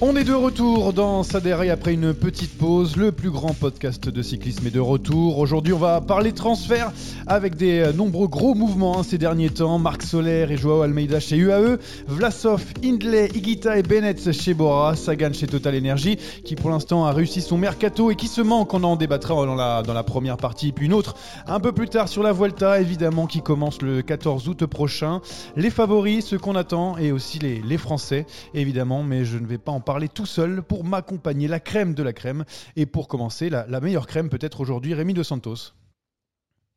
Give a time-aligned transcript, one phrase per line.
[0.00, 2.96] On est de retour dans Saderi après une petite pause.
[2.96, 5.38] Le plus grand podcast de cyclisme est de retour.
[5.38, 6.92] Aujourd'hui, on va parler transfert
[7.28, 9.78] avec des euh, nombreux gros mouvements hein, ces derniers temps.
[9.78, 15.32] Marc Soler et Joao Almeida chez UAE, Vlasov, Hindley, Igita et Bennett chez Bora, Sagan
[15.32, 18.74] chez Total Energy qui pour l'instant a réussi son mercato et qui se manque.
[18.74, 20.72] On en débattra dans la, première partie.
[20.72, 21.14] Puis une autre
[21.46, 25.20] un peu plus tard sur la Vuelta, évidemment, qui commence le 14 août prochain.
[25.54, 29.56] Les favoris, ceux qu'on attend et aussi les, les Français, évidemment, mais je ne vais
[29.56, 32.44] pas en parler tout seul pour m'accompagner, la crème de la crème.
[32.76, 35.72] Et pour commencer, la, la meilleure crème peut-être aujourd'hui, Rémi De Santos.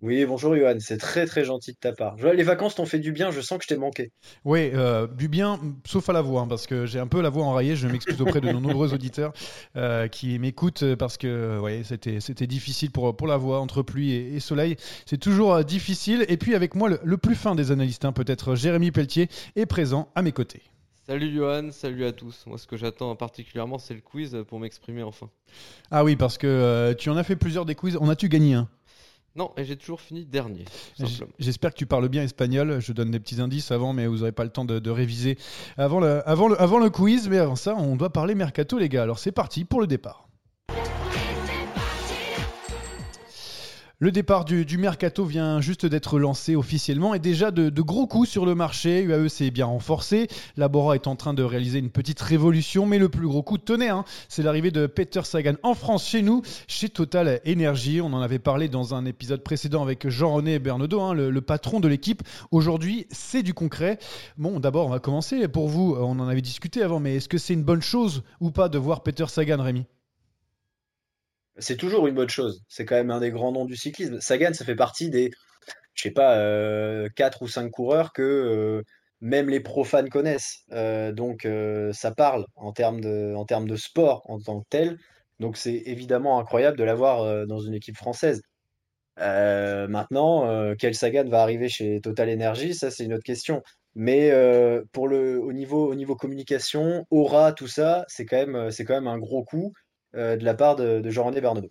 [0.04, 2.18] Oui, bonjour Johan, c'est très très gentil de ta part.
[2.18, 4.12] Les vacances t'ont fait du bien, je sens que je t'ai manqué.
[4.46, 7.30] Oui, euh, du bien, sauf à la voix, hein, parce que j'ai un peu la
[7.30, 7.76] voix enrayée.
[7.76, 9.34] Je m'excuse auprès de nos nombreux auditeurs
[9.76, 14.12] euh, qui m'écoutent parce que ouais, c'était, c'était difficile pour, pour la voix entre pluie
[14.12, 14.76] et, et soleil.
[15.08, 16.28] C'est toujours euh, difficile.
[16.30, 19.66] Et puis avec moi, le, le plus fin des analystes, hein, peut-être Jérémy Pelletier, est
[19.66, 20.62] présent à mes côtés.
[21.08, 22.44] Salut Johan, salut à tous.
[22.48, 25.30] Moi, ce que j'attends particulièrement, c'est le quiz pour m'exprimer enfin.
[25.90, 27.96] Ah oui, parce que euh, tu en as fait plusieurs des quiz.
[27.96, 28.68] En as-tu gagné un
[29.34, 30.66] Non, et j'ai toujours fini dernier.
[31.40, 32.82] J'espère que tu parles bien espagnol.
[32.82, 35.38] Je donne des petits indices avant, mais vous n'aurez pas le temps de, de réviser
[35.78, 37.30] avant le, avant, le, avant le quiz.
[37.30, 39.04] Mais avant ça, on doit parler mercato, les gars.
[39.04, 40.27] Alors c'est parti pour le départ.
[44.00, 48.46] Le départ du, mercato vient juste d'être lancé officiellement et déjà de, gros coups sur
[48.46, 49.02] le marché.
[49.02, 50.28] UAE s'est bien renforcé.
[50.56, 53.90] Labora est en train de réaliser une petite révolution, mais le plus gros coup, tenez,
[53.90, 58.00] hein, c'est l'arrivée de Peter Sagan en France chez nous, chez Total Energy.
[58.00, 61.80] On en avait parlé dans un épisode précédent avec Jean-René Bernaudot, hein, le, le patron
[61.80, 62.22] de l'équipe.
[62.52, 63.98] Aujourd'hui, c'est du concret.
[64.38, 65.48] Bon, d'abord, on va commencer.
[65.48, 68.52] Pour vous, on en avait discuté avant, mais est-ce que c'est une bonne chose ou
[68.52, 69.88] pas de voir Peter Sagan, Rémi?
[71.60, 72.62] C'est toujours une bonne chose.
[72.68, 74.20] C'est quand même un des grands noms du cyclisme.
[74.20, 75.32] Sagan, ça fait partie des,
[75.96, 78.84] je sais pas, euh, 4 ou 5 coureurs que euh,
[79.22, 80.64] même les profanes connaissent.
[80.72, 84.68] Euh, donc euh, ça parle en termes de, en termes de sport en tant que
[84.70, 84.98] tel.
[85.40, 88.42] Donc c'est évidemment incroyable de l'avoir dans une équipe française.
[89.18, 93.62] Maintenant, quel Sagan va arriver chez Total Energy, ça c'est une autre question.
[93.94, 94.32] Mais
[94.94, 99.20] pour le, au niveau, au niveau communication, aura, tout ça, c'est quand quand même un
[99.20, 99.74] gros coup
[100.14, 101.70] de la part de, de Jean-René Bernaudot.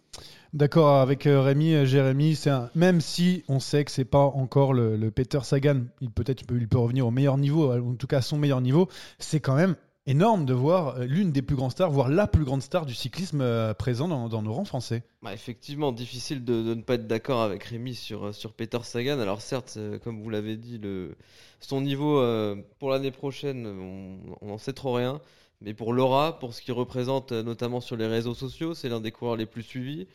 [0.53, 4.21] D'accord avec euh, Rémi, euh, Jérémy, c'est un- même si on sait que c'est pas
[4.25, 7.71] encore le, le Peter Sagan, il peut-être il peut, il peut revenir au meilleur niveau,
[7.73, 8.89] euh, en tout cas à son meilleur niveau,
[9.19, 9.77] c'est quand même
[10.07, 12.95] énorme de voir euh, l'une des plus grandes stars, voire la plus grande star du
[12.95, 15.03] cyclisme euh, présent dans, dans nos rangs français.
[15.21, 18.79] Bah, effectivement, difficile de, de ne pas être d'accord avec Rémi sur, euh, sur Peter
[18.83, 19.19] Sagan.
[19.19, 21.17] Alors certes, euh, comme vous l'avez dit, le,
[21.61, 25.21] son niveau euh, pour l'année prochaine, on on n'en sait trop rien.
[25.61, 29.01] Mais pour Laura, pour ce qu'il représente euh, notamment sur les réseaux sociaux, c'est l'un
[29.01, 30.07] des coureurs les plus suivis.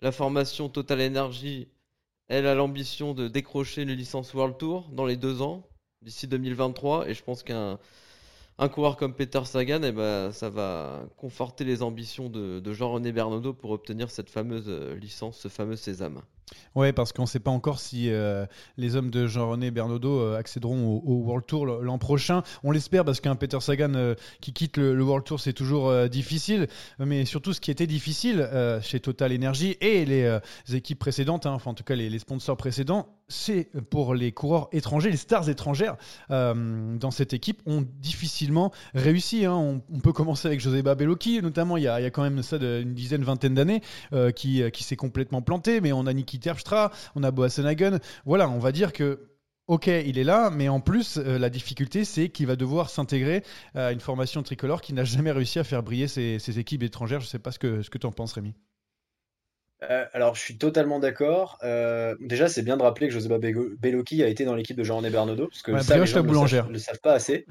[0.00, 1.68] La formation Total Energy,
[2.28, 5.68] elle a l'ambition de décrocher une licence World Tour dans les deux ans,
[6.02, 7.08] d'ici 2023.
[7.08, 7.78] Et je pense qu'un
[8.58, 13.12] un coureur comme Peter Sagan, eh ben, ça va conforter les ambitions de, de Jean-René
[13.12, 16.22] Bernaudot pour obtenir cette fameuse euh, licence, ce fameux sésame.
[16.74, 20.38] Ouais, parce qu'on ne sait pas encore si euh, les hommes de Jean-René Bernaudot euh,
[20.38, 22.42] accéderont au, World Tour l'an prochain.
[22.64, 26.68] On l'espère parce qu'un Peter Sagan euh, qui quitte le, World Tour, c'est toujours difficile.
[26.98, 28.48] Mais surtout, ce qui était difficile
[28.82, 30.38] chez Total Energy et les,
[30.72, 35.10] équipes précédentes, hein, enfin en tout cas les, sponsors précédents, c'est pour les coureurs étrangers,
[35.10, 35.96] les stars étrangères
[36.28, 39.44] dans cette équipe ont difficilement réussi.
[39.44, 39.54] hein.
[39.92, 42.94] On, peut commencer avec Joseba Bellocchi, notamment il y a, quand même ça de- une
[42.94, 43.82] dizaine, vingtaine d'années,
[44.36, 45.80] qui, qui s'est complètement planté.
[45.80, 47.98] Mais on a Niki Terpstra, on a Boassenhagen.
[48.24, 49.32] Voilà, on va dire que
[49.68, 53.44] Ok, il est là, mais en plus, euh, la difficulté, c'est qu'il va devoir s'intégrer
[53.74, 57.20] à une formation tricolore qui n'a jamais réussi à faire briller ses, ses équipes étrangères.
[57.20, 58.54] Je ne sais pas ce que, ce que tu en penses, Rémi.
[59.84, 61.58] Euh, alors, je suis totalement d'accord.
[61.62, 65.10] Euh, déjà, c'est bien de rappeler que Joseba Bellocchi a été dans l'équipe de Jean-René
[65.10, 66.64] Bernaudot, parce que Ouais, ça, les gens ne le boulangère.
[66.64, 67.46] savent, ne le savent pas assez.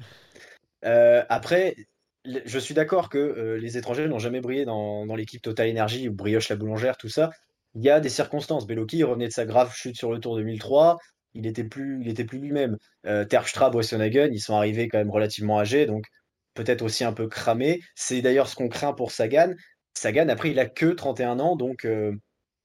[0.82, 1.76] Après,
[2.24, 6.12] je suis d'accord que les étrangers n'ont jamais brillé dans, dans l'équipe Total Energy ou
[6.12, 7.30] Brioche la boulangère, tout ça.
[7.74, 8.66] Il y a des circonstances.
[8.66, 10.98] Bellocchi revenait de sa grave chute sur le Tour 2003.
[11.34, 12.76] Il était plus, il était plus lui-même.
[13.06, 16.04] Euh, Terpstra, Boassenhagen, ils sont arrivés quand même relativement âgés, donc
[16.54, 17.80] peut-être aussi un peu cramés.
[17.94, 19.54] C'est d'ailleurs ce qu'on craint pour Sagan.
[19.94, 21.86] Sagan, après, il a que 31 ans, donc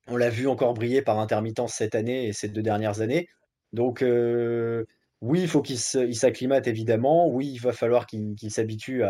[0.07, 3.29] on l'a vu encore briller par intermittence cette année et ces deux dernières années.
[3.71, 4.03] Donc,
[5.21, 7.29] oui, il faut qu'il s'acclimate évidemment.
[7.29, 9.03] Oui, il va falloir qu'il s'habitue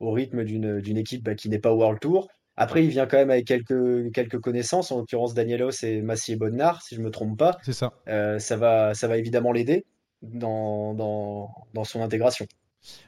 [0.00, 2.28] au rythme d'une équipe bah, qui n'est pas World Tour.
[2.56, 6.82] Après, il vient quand même avec quelques, quelques connaissances, en l'occurrence Danielos et Massier Bonnard,
[6.82, 7.58] si je ne me trompe pas.
[7.62, 7.92] C'est ça.
[8.06, 9.84] ça, va, ça va évidemment l'aider
[10.22, 12.46] dans, dans son intégration.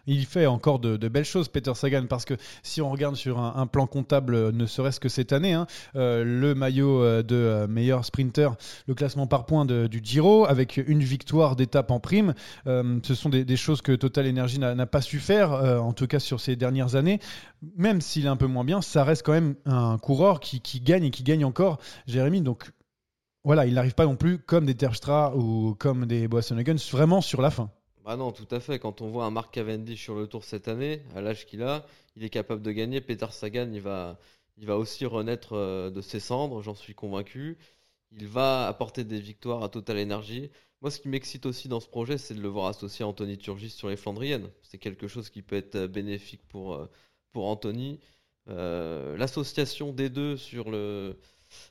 [0.06, 3.66] Il fait encore de, belles choses, Peter Sagan, parce que si on regarde sur un,
[3.66, 8.04] plan comptable, euh, ne serait-ce que cette année, hein, euh, le maillot euh, de meilleur
[8.04, 8.50] sprinter,
[8.86, 12.34] le classement par points du Giro, avec une victoire d'étape en prime,
[12.66, 16.40] ce sont des, choses que Total Energy n'a pas su faire, en tout cas sur
[16.40, 17.20] ces dernières années.
[17.76, 21.04] Même s'il est un peu moins bien, ça reste quand même un coureur qui, gagne
[21.04, 22.42] et qui gagne encore, Jérémy.
[22.42, 22.70] Donc
[23.44, 26.56] voilà, il n'arrive pas non plus comme des Terpstra ou comme des Boasson
[26.92, 27.70] vraiment sur la fin.
[28.06, 28.78] Bah non, tout à fait.
[28.78, 31.84] Quand on voit un Mark Cavendish sur le tour cette année, à l'âge qu'il a,
[32.14, 33.00] il est capable de gagner.
[33.00, 34.16] Peter Sagan, il va,
[34.58, 37.58] il va aussi renaître euh, de ses cendres, j'en suis convaincu.
[38.12, 40.50] Il va apporter des victoires à Total Energy.
[40.82, 43.38] Moi, ce qui m'excite aussi dans ce projet, c'est de le voir associé à Anthony
[43.38, 44.50] Turgis sur les Flandriennes.
[44.62, 46.86] C'est quelque chose qui peut être euh, bénéfique pour, euh,
[47.32, 47.98] pour Anthony.
[48.46, 51.18] L'association des deux sur, le,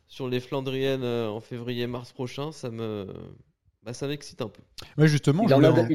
[0.08, 3.08] sur les Flandriennes en février-mars prochain, ça me,
[3.86, 4.64] bah, ça m'excite un peu.
[5.06, 5.88] Justement, il, en a,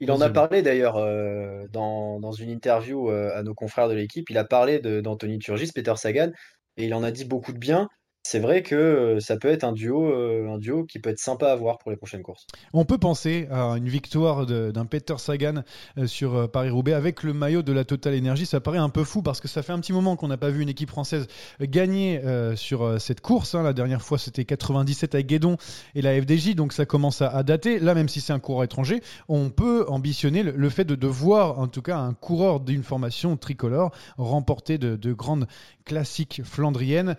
[0.00, 3.94] il, en a, parlé d'ailleurs euh, dans, dans, une interview euh, à nos confrères de
[3.94, 4.30] l'équipe.
[4.30, 6.30] Il a parlé d'Anthony Turgis, Peter Sagan,
[6.78, 7.88] et il en a dit beaucoup de bien
[8.26, 11.18] c'est vrai que euh, ça peut être un duo, euh, un duo qui peut être
[11.18, 12.46] sympa à voir pour les prochaines courses.
[12.72, 15.62] On peut penser à une victoire d'un Peter Sagan
[15.98, 18.46] euh, sur Paris-Roubaix avec le maillot de la Total Energy.
[18.46, 20.48] Ça paraît un peu fou parce que ça fait un petit moment qu'on n'a pas
[20.48, 21.26] vu une équipe française
[21.60, 22.20] gagner
[22.56, 23.54] sur cette course.
[23.54, 23.62] Hein.
[23.62, 25.56] La dernière fois, c'était 97 avec Guédon
[25.94, 27.78] et la FDJ, donc ça commence à, dater.
[27.78, 31.68] Là, même si c'est un coureur étranger, on peut ambitionner le, fait de, voir, en
[31.68, 35.46] tout cas, un coureur d'une formation tricolore remporter de grandes
[35.84, 37.16] classiques flandriennes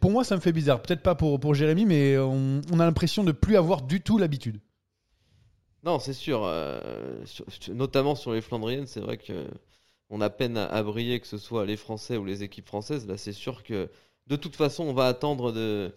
[0.00, 0.82] pour moi, ça me fait bizarre.
[0.82, 4.60] Peut-être pas pour, pour Jérémy, mais on, a l'impression de plus avoir du tout l'habitude.
[5.82, 6.42] Non, c'est sûr.
[6.44, 7.24] Euh,
[7.72, 9.46] notamment sur les Flandriennes, c'est vrai que
[10.10, 13.06] on a peine à, briller, que ce soit les Français ou les équipes françaises.
[13.06, 13.88] Là, c'est sûr que
[14.26, 15.92] de toute façon, on va attendre de,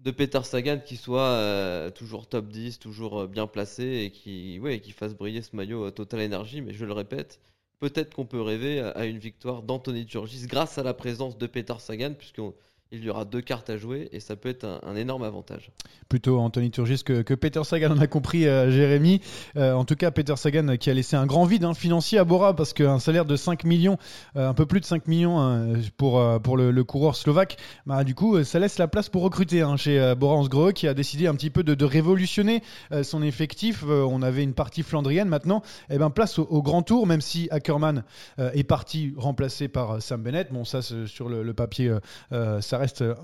[0.00, 4.60] de Peter Sagan qui soit euh, toujours top 10, toujours euh, bien placé et qui,
[4.82, 6.60] qui fasse briller ce maillot Total Energy.
[6.60, 7.40] Mais je le répète,
[7.82, 11.74] peut-être qu'on peut rêver à une victoire d'Anthony Turgis grâce à la présence de Peter
[11.80, 12.54] Sagan, puisqu'on
[12.92, 15.70] il y aura deux cartes à jouer et ça peut être un, énorme avantage.
[16.10, 19.22] Plutôt Anthony Turgis que, Peter Sagan, on a compris euh, Jérémy.
[19.56, 22.24] Euh, en tout cas, Peter Sagan qui a laissé un grand vide hein, financier à
[22.24, 23.96] Bora parce qu'un salaire de 5 millions,
[24.36, 27.56] euh, un peu plus de 5 millions hein, pour, pour le, coureur slovaque,
[27.86, 30.94] bah, du coup, ça laisse la place pour recruter hein, chez Bora Hansgrohe qui a
[30.94, 32.62] décidé un petit peu de, révolutionner
[33.02, 33.84] son effectif.
[33.84, 38.04] on avait une partie flandrienne maintenant, eh ben, place au, grand tour, même si Ackermann
[38.38, 40.52] est parti remplacé par Sam Bennett.
[40.52, 41.94] Bon, ça, sur le, le papier,
[42.30, 43.14] ça reste euh,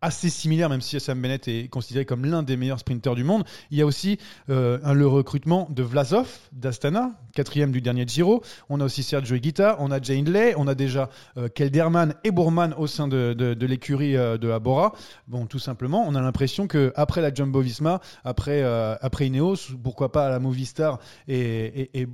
[0.00, 3.44] assez similaire, même si Sam Bennett est considéré comme l'un des meilleurs sprinteurs du monde.
[3.70, 4.18] Il y a aussi
[4.50, 8.42] euh, le recrutement de Vlasov d'Astana, quatrième du dernier Giro.
[8.68, 12.32] On a aussi Sergio Higuita, on a Jane Lay, on a déjà euh, Kelderman et
[12.32, 14.92] Bourman au sein de, l'écurie de Abora.
[15.28, 18.62] Bon, tout simplement, on a l'impression que après la Jumbo Visma, après,
[19.00, 20.98] après Ineos, pourquoi pas la Movistar
[21.28, 22.08] et, et,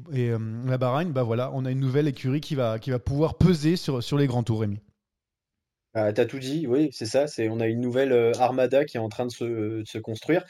[0.67, 3.77] la Bahreïn, bah voilà, on a une nouvelle écurie qui va, qui va pouvoir peser
[3.77, 4.79] sur, sur les grands tours, Rémi.
[5.95, 7.27] Ah, t'as tout dit, oui, c'est ça.
[7.27, 10.45] C'est, on a une nouvelle armada qui est en train de se, construire.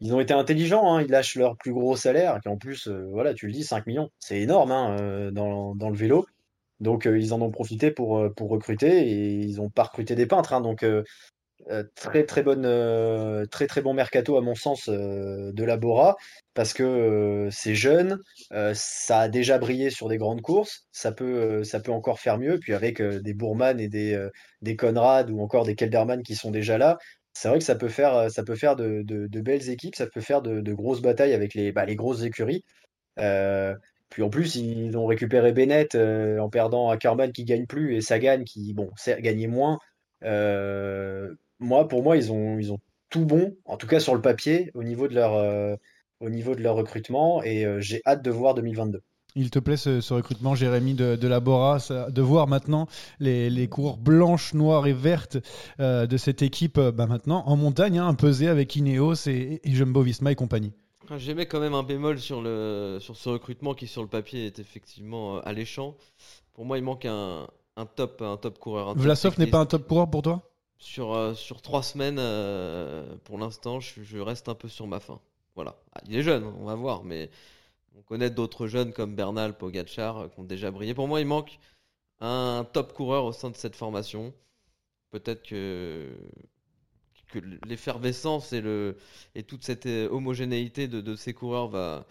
[0.00, 3.34] Ils ont été intelligents, hein, ils lâchent leur plus gros salaire, qui en plus, voilà,
[3.34, 6.26] tu le dis, 5 millions, c'est énorme hein, dans, le vélo.
[6.80, 10.52] Donc ils en ont profité pour, pour recruter et ils n'ont pas recruté des peintres.
[10.52, 10.84] Hein, donc
[11.70, 16.16] euh, très très bonne euh, très très bon mercato à mon sens euh, de Labora
[16.54, 18.18] parce que c'est jeune,
[18.74, 22.58] ça a déjà brillé sur des grandes courses, ça peut ça peut encore faire mieux.
[22.58, 24.28] Puis avec des Bourman et des
[24.60, 26.98] des Conrad ou encore des Kelderman qui sont déjà là,
[27.32, 30.20] c'est vrai que ça peut faire ça peut faire de, de, belles équipes, ça peut
[30.20, 32.64] faire de, grosses batailles avec les bah, les grosses écuries.
[33.16, 38.44] puis en plus, ils ont récupéré Bennett en perdant Ackerman qui gagne plus et Sagan
[38.44, 38.90] qui, bon,
[39.20, 39.78] gagnait moins.
[40.24, 42.78] Euh, moi, pour moi, ils ont, ils ont
[43.10, 45.76] tout bon, en tout cas sur le papier, au niveau de leur, euh,
[46.20, 49.02] au niveau de leur recrutement, et euh, j'ai hâte de voir 2022.
[49.34, 52.86] Il te plaît ce, recrutement, Jérémy, de, de la de voir maintenant
[53.18, 55.38] les, les cours blanches, noires et vertes
[55.80, 60.32] euh, de cette équipe bah, maintenant en montagne, hein, pesée avec Ineos et, Jumbo Visma
[60.32, 60.72] et compagnie.
[61.16, 64.58] J'aimais quand même un bémol sur, le, sur ce recrutement qui, sur le papier, est
[64.58, 65.96] effectivement alléchant.
[66.54, 68.94] Pour moi, il manque un, un top, un top coureur.
[68.96, 70.51] Vlasov n'est pas un top coureur pour toi?
[70.82, 75.20] Sur, euh, sur trois semaines, euh, pour l'instant, je, reste un peu sur ma faim.
[75.54, 75.76] Voilà.
[75.94, 77.30] Ah, il est jeune, on va voir, mais
[77.96, 80.92] on connaît d'autres jeunes comme Bernal, Pogachar, euh, qui ont déjà brillé.
[80.92, 81.58] Pour moi, il manque
[82.20, 84.34] un top coureur au sein de cette formation.
[85.10, 86.10] Peut-être que,
[87.66, 92.04] l'effervescence et, toute cette homogénéité de, ces coureurs va,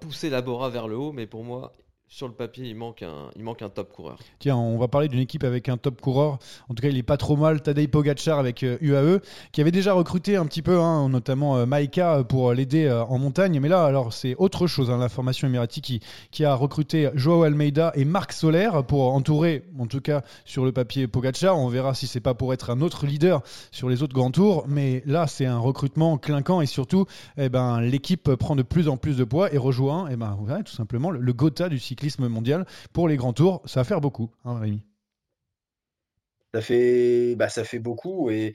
[0.00, 1.72] pousser la Bora vers le haut, mais pour moi,
[2.08, 4.18] sur le papier, il manque un, top coureur.
[4.38, 6.38] Tiens, on va parler d'une équipe avec un top coureur.
[6.68, 7.60] En tout cas, il est pas trop mal.
[7.60, 9.18] Tadej Pogacar avec UAE, euh,
[9.50, 13.18] qui avait déjà recruté un petit peu, hein, notamment euh, Maika pour l'aider euh, en
[13.18, 13.58] montagne.
[13.58, 14.90] Mais là, alors c'est autre chose.
[14.90, 15.50] Hein, la formation
[16.30, 20.72] qui, a recruté Joao Almeida et Marc Soler pour entourer, en tout cas sur le
[20.72, 21.58] papier, Pogacar.
[21.58, 23.42] On verra si c'est pas pour être un autre leader
[23.72, 24.66] sur les autres grands tours.
[24.68, 27.06] Mais là, c'est un recrutement clinquant et surtout,
[27.38, 30.72] eh ben, l'équipe prend de plus en plus de poids et rejoint, eh ben, tout
[30.72, 33.62] simplement le, le Gotha du cycle mondial pour les grands tours.
[33.64, 34.82] Ça va faire beaucoup, hein, Rémi.
[36.54, 38.54] Ça fait, bah, ça fait beaucoup et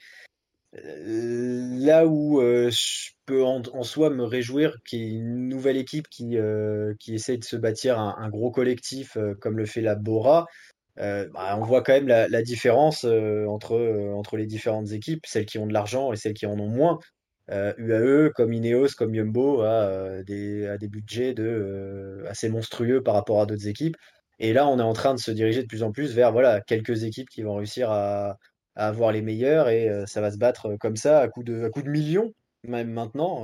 [0.77, 5.77] euh, là où euh, je peux en, soi me réjouir qu'il y ait une nouvelle
[5.77, 9.95] équipe qui, euh, qui essaye de se bâtir un, gros collectif comme le fait la
[9.95, 10.45] Bora,
[10.97, 15.57] bah, on voit quand même la, la différence entre, entre les différentes équipes, celles qui
[15.57, 16.99] ont de l'argent et celles qui en ont moins.
[17.49, 23.01] UAE, euh, comme Ineos, comme Yumbo, a, euh, des, des budgets de, euh, assez monstrueux
[23.01, 23.97] par rapport à d'autres équipes.
[24.39, 26.61] Et là, on est en train de se diriger de plus en plus vers voilà,
[26.61, 28.37] quelques équipes qui vont réussir à,
[28.75, 31.81] avoir les meilleurs et ça va se battre comme ça à coup de, à coup
[31.81, 32.31] de millions,
[32.63, 33.43] même maintenant.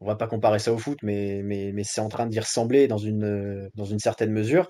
[0.00, 2.88] on va pas comparer ça au foot, mais, mais, mais c'est en train d'y ressembler
[2.88, 4.66] dans une, dans une certaine mesure.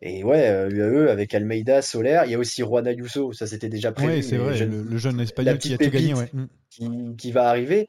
[0.00, 3.90] Et ouais, UAE avec Almeida, Solaire, il y a aussi Juan Ayuso, ça c'était déjà
[3.90, 4.12] prévu.
[4.12, 6.14] Oui, c'est vrai, le, jeune espagnol qui a tout gagné.
[6.14, 6.30] Ouais.
[6.70, 7.88] Qui, qui, va arriver.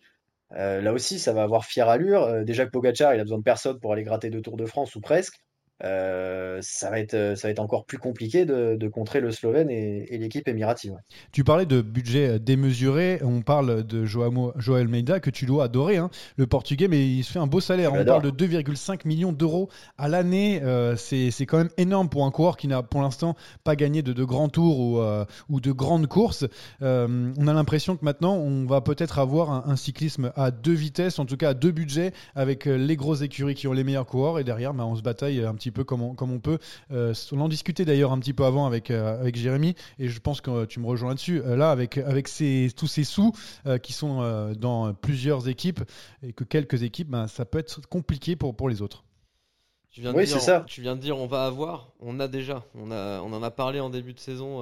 [0.53, 2.23] Euh, là aussi, ça va avoir fière allure.
[2.23, 4.65] Euh, déjà que Pogacar, il a besoin de personne pour aller gratter deux Tours de
[4.65, 5.39] France ou presque.
[5.83, 9.31] Euh, ça, va être, euh, ça va être encore plus compliqué de, de contrer le
[9.31, 10.97] Slovène et, et l'équipe émirative.
[11.31, 15.97] Tu parlais de budget euh, démesuré, on parle de Joao Almeida que tu dois adorer,
[15.97, 17.93] hein, le portugais, mais il se fait un beau salaire.
[17.93, 20.61] On parle de 2,5 millions d'euros à l'année.
[20.63, 24.13] Euh, c'est quand même énorme pour un coureur qui n'a pour l'instant pas gagné de,
[24.13, 26.45] de, grands tours ou, euh, ou de grandes courses.
[26.81, 31.19] On a l'impression que maintenant, on va peut-être avoir un, un, cyclisme à deux vitesses,
[31.19, 34.39] en tout cas à deux budgets, avec les grosses écuries qui ont les meilleurs coureurs,
[34.39, 36.59] et derrière, bah, on se bataille un petit peu comme on, comme on peut.
[36.91, 40.19] Euh, on en discutait d'ailleurs un petit peu avant avec, euh, avec Jérémy, et je
[40.19, 41.41] pense que tu me rejoins là-dessus.
[41.43, 43.33] Euh, là, avec, avec ces, tous ces sous
[43.83, 45.81] qui sont dans plusieurs équipes,
[46.23, 49.03] et que quelques équipes, ben, ça peut être compliqué pour, pour les autres.
[49.91, 50.63] Tu viens, de dire, ça.
[50.67, 53.49] tu viens de dire on va avoir, on a déjà, on, a, on en a
[53.51, 54.61] parlé en début de saison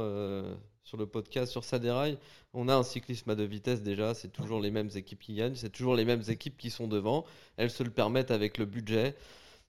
[0.87, 2.17] sur le podcast sur Saderail.
[2.53, 5.55] On a un cyclisme à deux vitesses déjà, c'est toujours les mêmes équipes qui gagnent,
[5.55, 7.25] c'est toujours les mêmes équipes qui sont devant.
[7.57, 9.15] Elles se le permettent avec le budget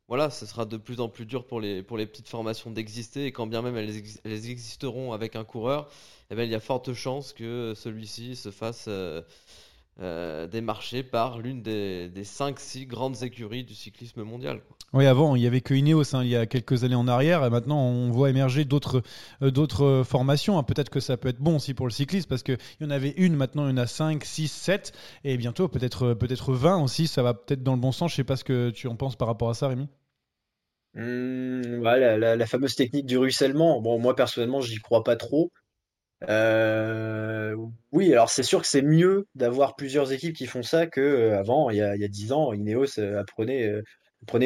[0.09, 3.27] voilà, ce sera de plus en plus dur pour les, petites formations d'exister.
[3.27, 5.91] Et quand bien même elles, elles existeront avec un coureur,
[6.31, 9.23] eh bien, il y a forte chance que celui-ci se fasse euh,
[10.01, 14.61] euh, démarcher par l'une des, des 5-6 grandes écuries du cyclisme mondial.
[14.93, 17.45] Oui, avant, il n'y avait que Ineos hein, il y a quelques années en arrière,
[17.45, 19.03] et maintenant on voit émerger d'autres
[19.43, 20.59] euh, d'autres formations.
[20.59, 20.63] Hein.
[20.63, 23.15] Peut-être que ça peut être bon aussi pour le cyclisme, parce qu'il y en avait
[23.17, 24.93] une, maintenant il y en a 5, 6, 7,
[25.25, 28.11] et bientôt peut-être peut-être 20 aussi, ça va peut-être dans le bon sens.
[28.11, 29.89] Je ne sais pas ce que tu en penses par rapport à ça, Rémi
[30.95, 33.81] Mmh, la, fameuse technique du ruissellement.
[33.81, 35.53] Bon, moi personnellement, j'y crois pas trop.
[36.27, 37.55] Euh,
[37.93, 41.39] oui, alors c'est sûr que c'est mieux d'avoir plusieurs équipes qui font ça que euh,
[41.39, 43.83] avant, il y a, il y a 10 ans, Ineos euh, apprenait,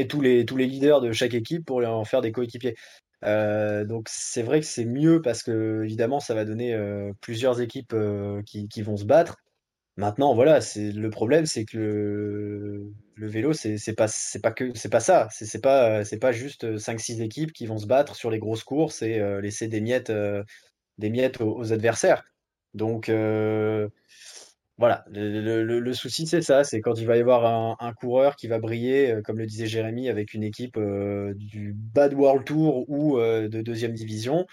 [0.07, 2.75] tous les, leaders de chaque équipe pour en faire des coéquipiers.
[3.23, 6.77] donc c'est vrai que c'est mieux parce que évidemment ça va donner
[7.21, 7.95] plusieurs équipes
[8.45, 9.37] qui, vont se battre.
[9.97, 11.79] Maintenant, voilà, le problème, c'est que
[13.17, 14.09] le, vélo, c'est pas
[14.43, 15.29] pas que c'est pas ça.
[15.31, 19.03] C'est pas c'est pas juste 5-6 équipes qui vont se battre sur les grosses courses
[19.03, 20.13] et laisser des miettes
[21.03, 22.25] des miettes aux, adversaires.
[22.75, 23.89] Donc euh,
[24.79, 28.59] voilà, le, souci c'est ça, c'est quand il va y avoir un, coureur qui va
[28.59, 30.79] briller, comme le disait Jérémy, avec une équipe
[31.35, 34.47] du Bad World Tour ou de deuxième division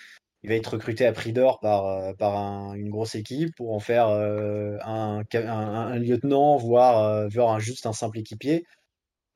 [0.43, 3.79] il va être recruté à prix d'or par, euh, par une grosse équipe pour en
[3.79, 5.23] faire euh, un,
[5.99, 8.65] lieutenant, voire, euh, voire juste un simple équipier.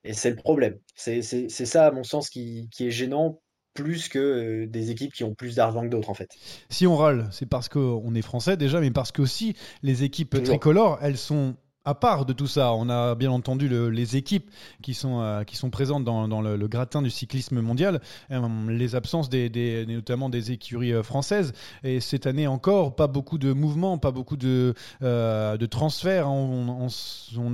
[0.05, 0.79] Et c'est le problème.
[0.95, 3.41] C'est ça, à mon sens, qui, qui est gênant
[3.73, 6.29] plus que des équipes qui ont plus d'argent que d'autres en fait.
[6.69, 10.43] Si on râle, c'est parce qu'on est français déjà, mais parce que aussi les équipes
[10.43, 14.49] tricolores, elles sont à part de tout ça, on a bien entendu les équipes
[14.81, 17.99] qui sont, euh, qui sont présentes dans, le, gratin du cyclisme mondial,
[18.31, 21.51] euh, les absences des, notamment des écuries euh, françaises.
[21.83, 26.29] Et cette année encore, pas beaucoup de mouvements, pas beaucoup de, de transferts.
[26.29, 26.87] On,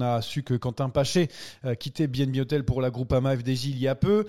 [0.01, 1.29] a su que Quentin Paché
[1.79, 4.25] quittait BNB Hotel pour la Groupama FDJ il y a peu.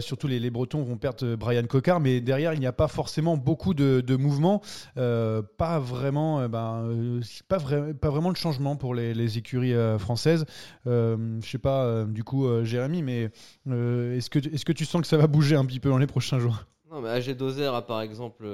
[0.00, 3.74] surtout les, Bretons vont perdre Brian Cocard, mais derrière, il n'y a pas forcément beaucoup
[3.74, 4.62] de, mouvements.
[4.94, 10.44] pas, vraiment, ben, pas vraiment de changement pour les, les écurie euh, française.
[10.86, 13.30] Euh, je sais pas, euh, du coup, Jérémy, mais
[13.66, 16.06] est-ce que, est que tu sens que ça va bouger un petit peu dans les
[16.06, 16.64] prochains jours?
[16.90, 18.46] Non, mais AG Dozer a par exemple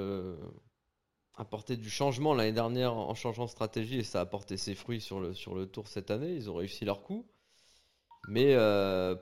[1.37, 5.00] apporté du changement l'année dernière en changeant de stratégie et ça a apporté ses fruits
[5.00, 6.35] sur le, sur le tour cette année.
[6.35, 7.26] Ils ont réussi leur coup.
[8.29, 8.57] Mais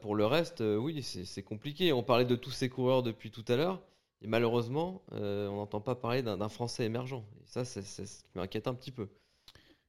[0.00, 1.92] pour le reste, oui, c'est compliqué.
[1.92, 3.80] On parlait de tous ces coureurs depuis tout à l'heure.
[4.22, 7.22] Et malheureusement, on n'entend pas parler d'un Français émergent.
[7.42, 9.08] Et ça, c'est ce qui m'inquiète un petit peu.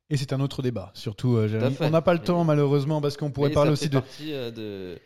[0.10, 1.72] Et c'est un autre débat, surtout, euh.
[1.80, 4.00] On n'a pas le temps, malheureusement, parce qu'on pourrait Mais parler ça aussi fait de.
[4.00, 5.00] partie, euh, de.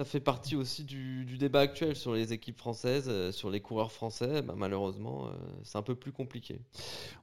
[0.00, 3.92] Ça fait partie aussi du, débat actuel sur les équipes françaises, euh, sur les coureurs
[3.92, 4.40] français.
[4.40, 6.58] Bah, malheureusement, euh, c'est un peu plus compliqué.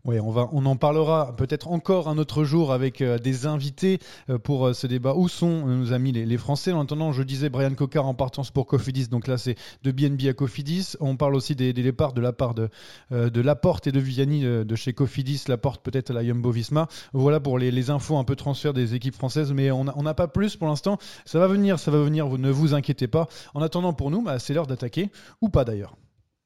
[0.05, 3.98] Oui, on, on en parlera peut-être encore un autre jour avec euh, des invités
[4.43, 5.15] pour ce débat.
[5.15, 6.72] Où sont nos amis les, Français?
[6.72, 9.07] En attendant, je disais Brian Cocard en partance pour Cofidis.
[9.07, 10.98] Donc là, c'est de BNB à Cofidis.
[11.00, 12.69] On parle aussi des, départs de la part de,
[13.10, 15.46] Laporte et de Vianney de chez Cofidis.
[15.48, 16.88] Laporte peut-être à la Jumbo Visma.
[17.13, 19.51] Voilà pour les, les infos un peu transfert des équipes françaises.
[19.51, 21.00] Mais on n'a pas plus pour l'instant.
[21.25, 22.27] Ça va venir, ça va venir.
[22.27, 23.27] Vous ne vous inquiétez pas.
[23.53, 25.12] En attendant, pour nous, bah, c'est l'heure d'attaquer.
[25.41, 25.95] Ou pas d'ailleurs.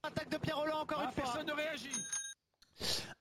[0.04, 1.24] Attaque de Pierre Roland encore une fois.
[1.24, 1.90] Personne ne réagit.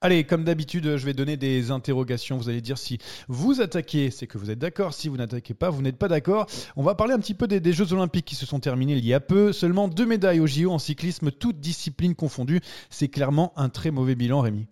[0.02, 2.38] Allez, comme d'habitude, je vais donner des interrogations.
[2.38, 4.94] Vous allez dire si vous attaquez, c'est que vous êtes d'accord.
[4.94, 6.46] Si vous n'attaquez pas, vous n'êtes pas d'accord.
[6.76, 9.04] On va parler un petit peu des, des Jeux Olympiques qui se sont terminés il
[9.04, 9.52] y a peu.
[9.52, 12.62] Seulement deux médailles au JO en cyclisme, toutes disciplines confondues.
[12.88, 14.68] C'est clairement un très mauvais bilan, Rémi.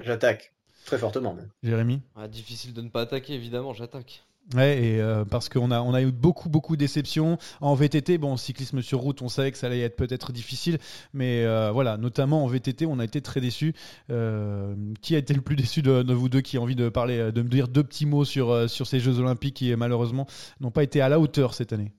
[0.00, 0.52] J'attaque.
[0.86, 1.50] Très fortement même.
[1.62, 4.24] Jérémy Ah, difficile de ne pas attaquer, évidemment, j'attaque.
[4.54, 7.38] Ouais, et euh, parce qu'on a, on a eu beaucoup, beaucoup de déceptions.
[7.60, 10.78] En VTT, bon, cyclisme sur route, on savait que ça allait être peut-être difficile,
[11.14, 13.74] mais euh, voilà, notamment en VTT, on a été très déçus.
[14.10, 16.88] Euh, qui a été le plus déçu de, de vous deux qui a envie de
[16.88, 20.26] parler, de me dire deux petits mots sur, sur ces Jeux Olympiques qui, malheureusement,
[20.60, 21.92] n'ont pas été à la hauteur cette année?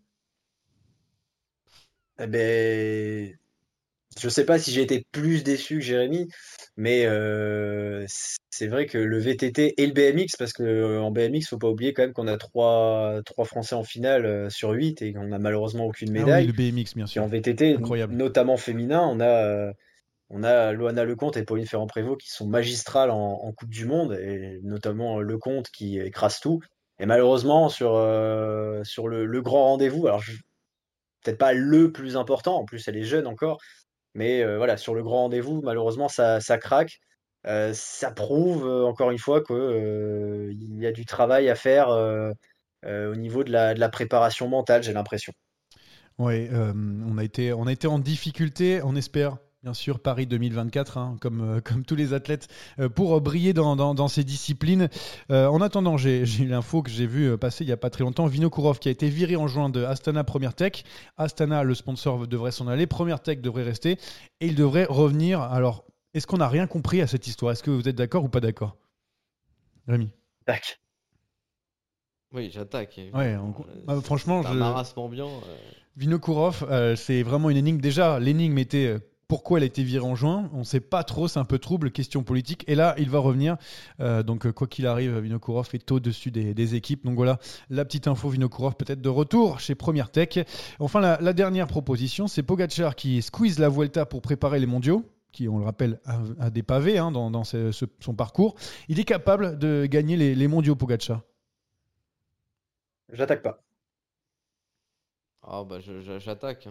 [2.19, 3.37] Eh ben,
[4.19, 6.27] je sais pas si j'ai été plus déçu que Jérémy,
[6.77, 8.05] mais euh,
[8.49, 11.69] c'est vrai que le VTT et le BMX, parce que euh, en BMX, faut pas
[11.69, 15.39] oublier quand même qu'on a trois, trois Français en finale sur 8 et qu'on a
[15.39, 16.45] malheureusement aucune Ah médaille.
[16.47, 17.27] oui, le BMX, bien Puis en sûr.
[17.27, 18.13] VTT, Incroyable.
[18.15, 19.71] notamment féminin, on a,
[20.29, 24.13] on a Loana Lecomte et Pauline Ferrand-Prévot qui sont magistrales en, en Coupe du Monde,
[24.21, 26.59] et notamment Lecomte qui écrase tout.
[26.99, 30.21] Et malheureusement, sur, euh, sur le, le grand rendez-vous, alors
[31.23, 33.59] peut-être pas le plus important, en plus elle est jeune encore,
[34.13, 36.99] mais euh, voilà, sur le grand rendez-vous, malheureusement, ça, ça craque.
[37.47, 41.55] Euh, ça prouve euh, encore une fois que euh, il y a du travail à
[41.55, 41.89] faire
[42.83, 45.33] au niveau de la, préparation mentale, j'ai l'impression.
[46.17, 49.37] Oui, on, on a été en difficulté, on espère.
[49.63, 52.47] Bien sûr, Paris 2024, hein, comme, euh, comme tous les athlètes,
[52.79, 54.89] euh, pour euh, briller dans, dans, dans ces disciplines.
[55.29, 57.91] Euh, en attendant, j'ai j'ai eu l'info que j'ai vu passer il n'y a pas
[57.91, 58.25] très longtemps.
[58.25, 60.83] Vinokourov qui a été viré en juin de Astana Première Tech.
[61.17, 62.87] Astana, le sponsor, devrait s'en aller.
[62.87, 63.91] Première Tech devrait rester.
[64.39, 65.41] Et il devrait revenir.
[65.41, 67.51] Alors, est-ce qu'on n'a rien compris à cette histoire?
[67.51, 68.77] Est-ce que vous êtes d'accord ou pas d'accord?
[69.87, 70.09] Rémi?
[70.47, 70.79] Tac.
[72.33, 72.99] Oui, j'attaque.
[73.13, 74.57] Ouais, on- Euh, ah, franchement, c'est un je...
[74.57, 75.29] marasme ambiant.
[75.29, 75.55] euh,
[75.97, 77.79] Vinokourov, euh, c'est vraiment une énigme.
[77.81, 78.99] Déjà, l'énigme était euh,
[79.31, 80.49] pourquoi elle a été virée en juin.
[80.51, 82.65] On ne sait pas trop, c'est un peu trouble, question politique.
[82.67, 83.55] Et là, il va revenir.
[84.01, 87.05] Euh, donc, quoi qu'il arrive, Vinokourov est au-dessus des, des équipes.
[87.05, 87.39] Donc voilà,
[87.69, 90.39] la petite info Vinokourov peut-être de retour chez Première Tech.
[90.79, 95.05] Enfin, la, la dernière proposition, c'est Pogacar qui squeeze la Vuelta pour préparer les mondiaux
[95.31, 98.55] qui, on le rappelle, a, a des pavés hein, dans, dans ce- ce- son parcours.
[98.89, 101.21] Il est capable de gagner les, les mondiaux, Pogacar.
[103.13, 103.63] J'attaque pas.
[105.41, 106.67] Ah, bah, je- je- j'attaque.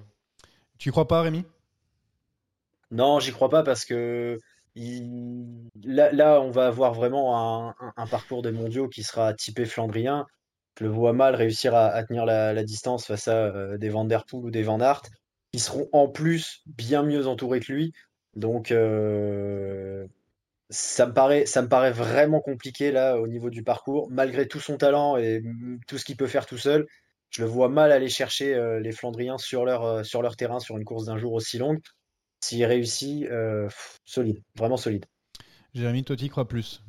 [0.77, 1.43] Tu crois pas, Rémi?
[2.91, 4.39] Non, j'y crois pas parce que
[4.75, 10.27] là, on va avoir vraiment un, parcours des mondiaux qui sera typé flandrien.
[10.79, 14.25] Je le vois mal réussir à, tenir la, distance face à euh, des Van Der
[14.25, 15.03] Poel ou des Van Aert,
[15.53, 17.93] qui seront en plus bien mieux entourés que lui.
[18.35, 20.07] Donc, euh,
[20.71, 25.43] ça me paraît, vraiment compliqué là au niveau du parcours, malgré tout son talent et
[25.87, 26.87] tout ce qu'il peut faire tout seul.
[27.31, 31.07] Je le vois mal aller chercher euh, les Flandriens sur leur terrain sur une course
[31.07, 31.81] d'un jour aussi longue.
[32.41, 35.07] S'il réussit, euh, pff, solide, vraiment solide.
[35.75, 36.83] Jérémy, toi, tu y crois plus?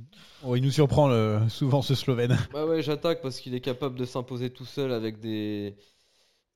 [0.44, 2.38] Oh, Il nous surprend le- souvent ce Slovène.
[2.52, 5.76] Bah ouais, j'attaque parce qu'il est capable de s'imposer tout seul avec des,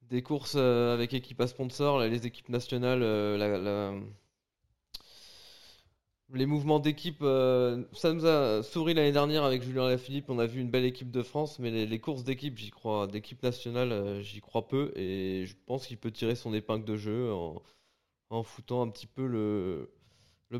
[0.03, 3.93] des courses euh, avec équipe à sponsor, les équipes nationales, euh, la- la-
[6.33, 7.19] les mouvements d'équipe.
[7.21, 11.11] ça nous a souri l'année dernière avec Julien Lafilippe, on a vu une belle équipe
[11.11, 15.45] de France, mais les, les courses d'équipe, j'y crois, d'équipe nationale, j'y crois peu et
[15.45, 17.61] je pense qu'il peut tirer son épingle de jeu en,
[18.29, 19.89] en foutant un petit peu le,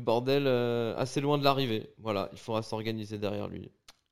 [0.00, 1.90] bordel euh, assez loin de l'arrivée.
[1.98, 3.70] Voilà, il faudra s'organiser derrière lui.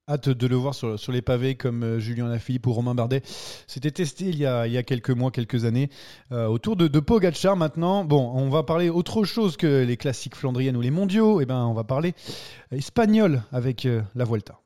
[0.09, 3.23] Hâte de le voir sur, les pavés comme euh, Julien Lafilippe ou Romain Bardet.
[3.67, 5.89] C'était testé il y, a, quelques mois, quelques années.
[6.33, 10.37] Euh, autour de, de Pogacar maintenant, bon, on va parler autre chose que les classiques
[10.37, 11.41] flandriennes ou les mondiaux.
[11.41, 12.15] Eh ben, on va parler
[12.71, 14.61] espagnol avec la Vuelta.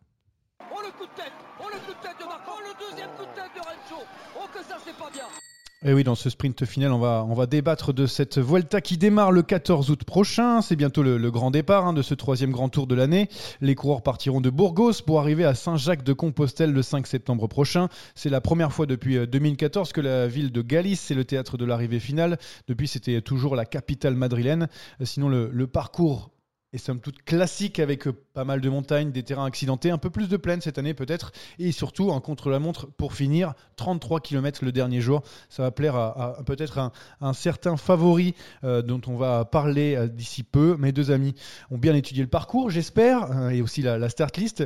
[5.84, 8.98] Et oui, dans ce sprint final, on va, on va débattre de cette Vuelta qui
[8.98, 10.60] démarre le 14 août prochain.
[10.60, 13.28] C'est bientôt le, grand départ hein, de ce troisième grand tour de l'année.
[13.60, 17.88] Les coureurs partiront de Burgos pour arriver à Saint-Jacques-de-Compostelle le 5 septembre prochain.
[18.16, 21.56] C'est la première fois depuis 2014 euh, que la ville de Galice est le théâtre
[21.56, 22.38] de l'arrivée finale.
[22.66, 24.66] Depuis, c'était toujours la capitale madrilène.
[25.04, 26.32] Sinon, le, le parcours
[26.72, 30.10] et somme toute classique avec euh, pas mal de montagnes, des terrains accidentés, un peu
[30.10, 34.72] plus de plaines cette année peut-être, et surtout un contre-la-montre pour finir, 33 km le
[34.72, 35.22] dernier jour.
[35.48, 40.42] Ça va plaire à, peut-être un, certain favori euh, dont on va parler euh, d'ici
[40.42, 40.76] peu.
[40.78, 41.34] Mes deux amis
[41.70, 44.64] ont bien étudié le parcours, j'espère, et aussi la, la start list.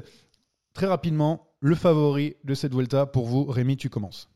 [0.74, 4.28] Très rapidement, le favori de cette Vuelta pour vous, Rémi, tu commences.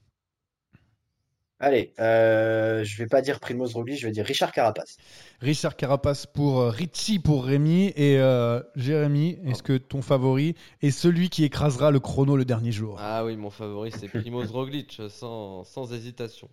[1.58, 4.98] Allez, euh, je vais pas dire Primoz Roglic, je vais dire Richard Carapace.
[5.40, 9.38] Richard Carapace pour euh, Richie pour Rémi et euh, Jérémy.
[9.46, 12.98] Est-ce que ton favori est celui qui écrasera le chrono le dernier jour?
[13.00, 16.50] Ah oui, mon favori c'est Primoz Roglic sans, sans hésitation.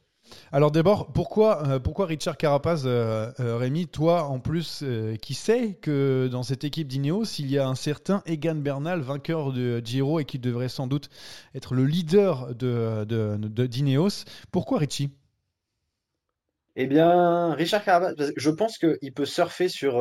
[0.52, 4.84] Alors d'abord, pourquoi, euh, pourquoi Richard Carapaz, euh, euh, Rémi, toi en plus,
[5.22, 9.52] qui sait que dans cette équipe d'Ineos, il y a un certain Egan Bernal, vainqueur
[9.52, 11.10] de Giro et qui devrait sans doute
[11.56, 13.06] être le leader de,
[13.66, 14.26] d'Ineos.
[14.52, 15.12] Pourquoi Richie?
[16.76, 19.94] Eh bien, Richard Carapaz, je pense qu'il peut surfer sur,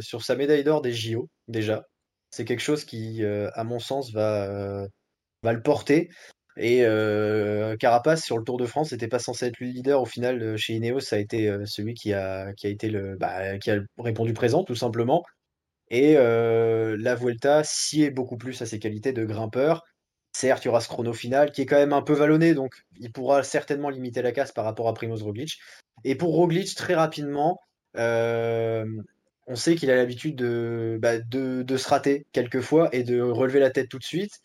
[0.00, 1.84] sa médaille d'or des JO, déjà.
[2.30, 4.88] C'est quelque chose qui, à mon sens, va
[5.42, 6.10] le porter.
[6.56, 10.06] Et euh, Carapace sur le Tour de France n'était pas censé être le leader au
[10.06, 13.72] final euh, chez Ineos, ça a été euh, celui qui a, été le bah, qui
[13.72, 15.24] a répondu présent tout simplement.
[15.90, 19.84] Et la Vuelta sied beaucoup plus à ses qualités de grimpeur.
[20.32, 22.74] Certes, il y aura ce chrono final qui est quand même un peu vallonné, donc
[22.98, 25.60] il pourra certainement limiter la casse par rapport à Primoz Roglic.
[26.02, 27.60] Et pour Roglic, très rapidement,
[27.94, 33.60] on sait qu'il a l'habitude de, bah, de, de, se rater quelquefois et de relever
[33.60, 34.40] la tête tout de suite.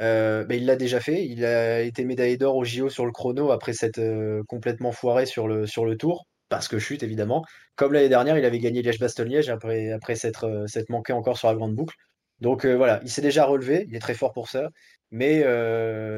[0.00, 1.24] Euh, bah, il l'a déjà fait.
[1.26, 5.26] Il a été médaillé d'or au JO sur le chrono après s'être euh, complètement foiré
[5.26, 7.44] sur le, sur le tour, parce que chute évidemment.
[7.76, 11.54] Comme l'année dernière, il avait gagné Liège-Bastogne-Liège après, après s'être euh, manqué encore sur la
[11.54, 11.94] grande boucle.
[12.40, 14.68] Donc voilà, il s'est déjà relevé, il est très fort pour ça.
[15.12, 15.44] Mais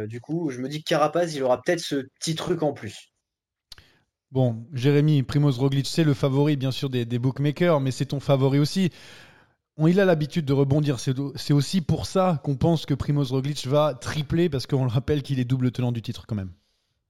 [0.08, 3.12] du coup, je me dis que Carapaz, il aura peut-être ce petit truc en plus.
[4.32, 8.58] Bon, Jérémy, Primoz Roglic, c'est le favori bien sûr des bookmakers, mais c'est ton favori
[8.58, 8.90] aussi
[9.78, 10.98] il a l'habitude de rebondir.
[10.98, 15.22] C'est aussi pour ça qu'on pense que Primoz Roglic va tripler, parce qu'on le rappelle
[15.22, 16.52] qu'il est double tenant du titre quand même.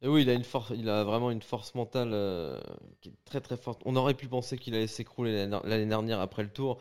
[0.02, 2.60] Oui, il a, une force, il a vraiment une force mentale euh,
[3.00, 3.80] qui est très très forte.
[3.84, 6.78] On aurait pu penser qu'il allait s'écrouler l'année dernière après le tour.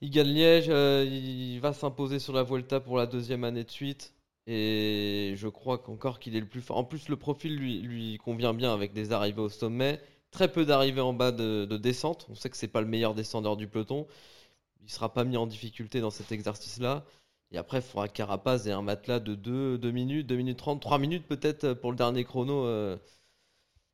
[0.00, 3.70] Il gagne Liège, euh, il va s'imposer sur la Vuelta pour la deuxième année de
[3.70, 4.14] suite.
[4.46, 6.78] Et je crois qu'encore qu'il est le plus fort.
[6.78, 10.64] En plus, le profil lui, lui convient bien avec des arrivées au sommet, très peu
[10.64, 12.26] d'arrivées en bas de, de descente.
[12.30, 14.06] On sait que c'est pas le meilleur descendeur du peloton
[14.82, 17.04] il sera pas mis en difficulté dans cet exercice-là.
[17.52, 20.80] Et après, il faudra Carapace et un matelas de 2, 2 minutes, 2 minutes 30,
[20.80, 22.96] 3 minutes peut-être pour le dernier chrono euh,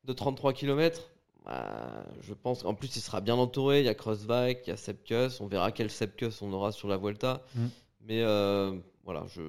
[0.05, 1.11] de 33 km.
[1.45, 3.81] Bah, je pense qu'en plus, il sera bien entouré.
[3.81, 5.41] Il y a Crossbike, il y a Sepkus.
[5.41, 7.43] On verra quel Sepkus on aura sur la Vuelta.
[7.55, 7.67] Mm.
[8.03, 9.43] Mais euh, voilà, je,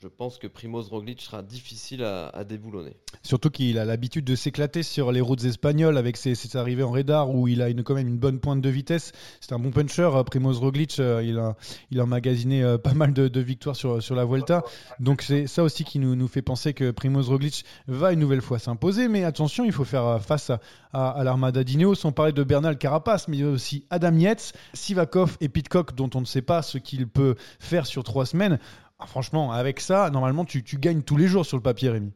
[0.00, 2.96] je pense que Primoz Roglic sera difficile à, déboulonner.
[3.24, 7.34] Surtout qu'il a l'habitude de s'éclater sur les routes espagnoles avec ses, arrivées en radar
[7.34, 9.10] où il a quand même une bonne pointe de vitesse.
[9.40, 11.00] C'est un bon puncher, euh, Primoz Roglic.
[11.00, 14.62] Euh, il a, emmagasiné euh, pas mal de, victoires sur, la Vuelta.
[15.00, 18.60] Donc c'est ça aussi qui nous, fait penser que Primoz Roglic va une nouvelle fois
[18.60, 19.08] s'imposer.
[19.08, 20.60] Mais attention, il faut faire face à,
[20.92, 22.04] à, l'armada d'Ineos.
[22.04, 25.96] On parlait de Bernal Carapace, mais il y a aussi Adam Yates, Sivakov et Pitcock
[25.96, 28.60] dont on ne sait pas ce qu'il peut faire sur trois semaines.
[28.98, 32.12] Ah, franchement, avec ça, normalement, tu, gagnes tous les jours sur le papier, Rémi.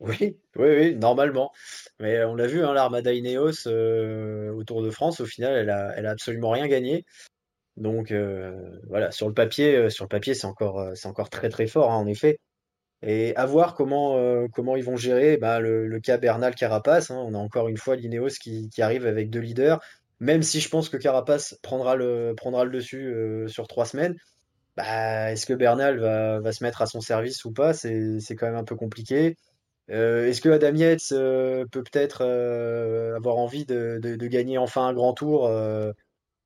[0.00, 0.16] Oui,
[0.56, 1.52] oui, oui, normalement.
[2.00, 5.70] Mais on l'a vu, hein, l'Armada Ineos euh, au Tour de France, au final, elle
[6.06, 7.04] a, absolument rien gagné.
[7.76, 11.92] Donc euh, voilà, sur le papier, euh, sur le papier, c'est encore, très très fort,
[11.92, 12.38] hein, en effet.
[13.02, 14.16] Et à voir comment,
[14.76, 17.10] ils vont gérer bah, le, cas Bernal Carapace.
[17.10, 17.22] Hein.
[17.26, 19.80] on a encore une fois l'Ineos qui, arrive avec deux leaders.
[20.18, 22.34] Même si je pense que Carapace prendra le
[22.70, 23.14] dessus
[23.48, 24.16] sur trois semaines,
[24.80, 28.56] bah, est-ce que Bernal va, se mettre à son service ou pas C'est quand même
[28.56, 29.36] un peu compliqué.
[29.90, 34.92] Euh, est-ce que Adam Yates euh, peut peut-être euh, avoir envie de, gagner enfin un
[34.94, 35.50] grand tour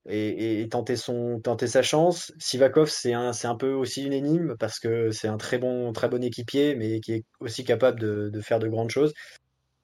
[0.06, 2.32] et, tenter, son, tenter sa chance?
[2.38, 6.08] Sivakov, c'est un, un peu aussi une énigme parce que c'est un très bon, très
[6.08, 9.12] bon équipier, mais qui est aussi capable de, faire de grandes choses.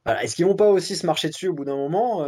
[0.07, 2.19] Est-ce qu'ils vont pas aussi se marcher dessus au bout d'un moment?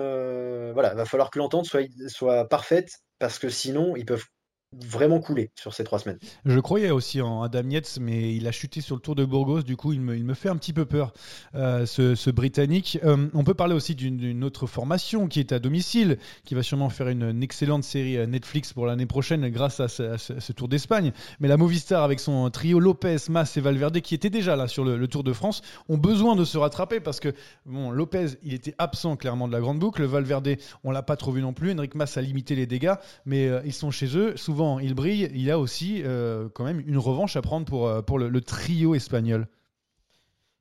[0.72, 4.26] Voilà, va falloir que l'entente soit, soit parfaite parce que sinon ils peuvent
[4.72, 6.18] vraiment coulé sur ces trois semaines.
[6.44, 9.62] Je croyais aussi en Adam Yates, mais il a chuté sur le Tour de Burgos.
[9.62, 11.12] Du coup, il me, fait un petit peu peur,
[11.54, 12.98] euh, ce, Britannique.
[13.04, 16.88] Euh, on peut parler aussi d'une autre formation qui est à domicile, qui va sûrement
[16.88, 21.12] faire une, excellente série Netflix pour l'année prochaine grâce à ce, Tour d'Espagne.
[21.40, 24.84] Mais la Movistar, avec son trio Lopez, Mas et Valverde, qui était déjà là sur
[24.84, 27.34] le, le, Tour de France, ont besoin de se rattraper parce que
[27.66, 30.04] bon, Lopez, il était absent clairement de la grande boucle.
[30.04, 31.72] Valverde, on l'a pas trop vu non plus.
[31.72, 32.94] Enric Mas a limité les dégâts,
[33.26, 34.36] mais euh, ils sont chez eux.
[34.36, 38.02] Souvent, il brille, il a aussi euh, quand même une revanche à prendre pour, euh,
[38.02, 39.48] pour le, le trio espagnol.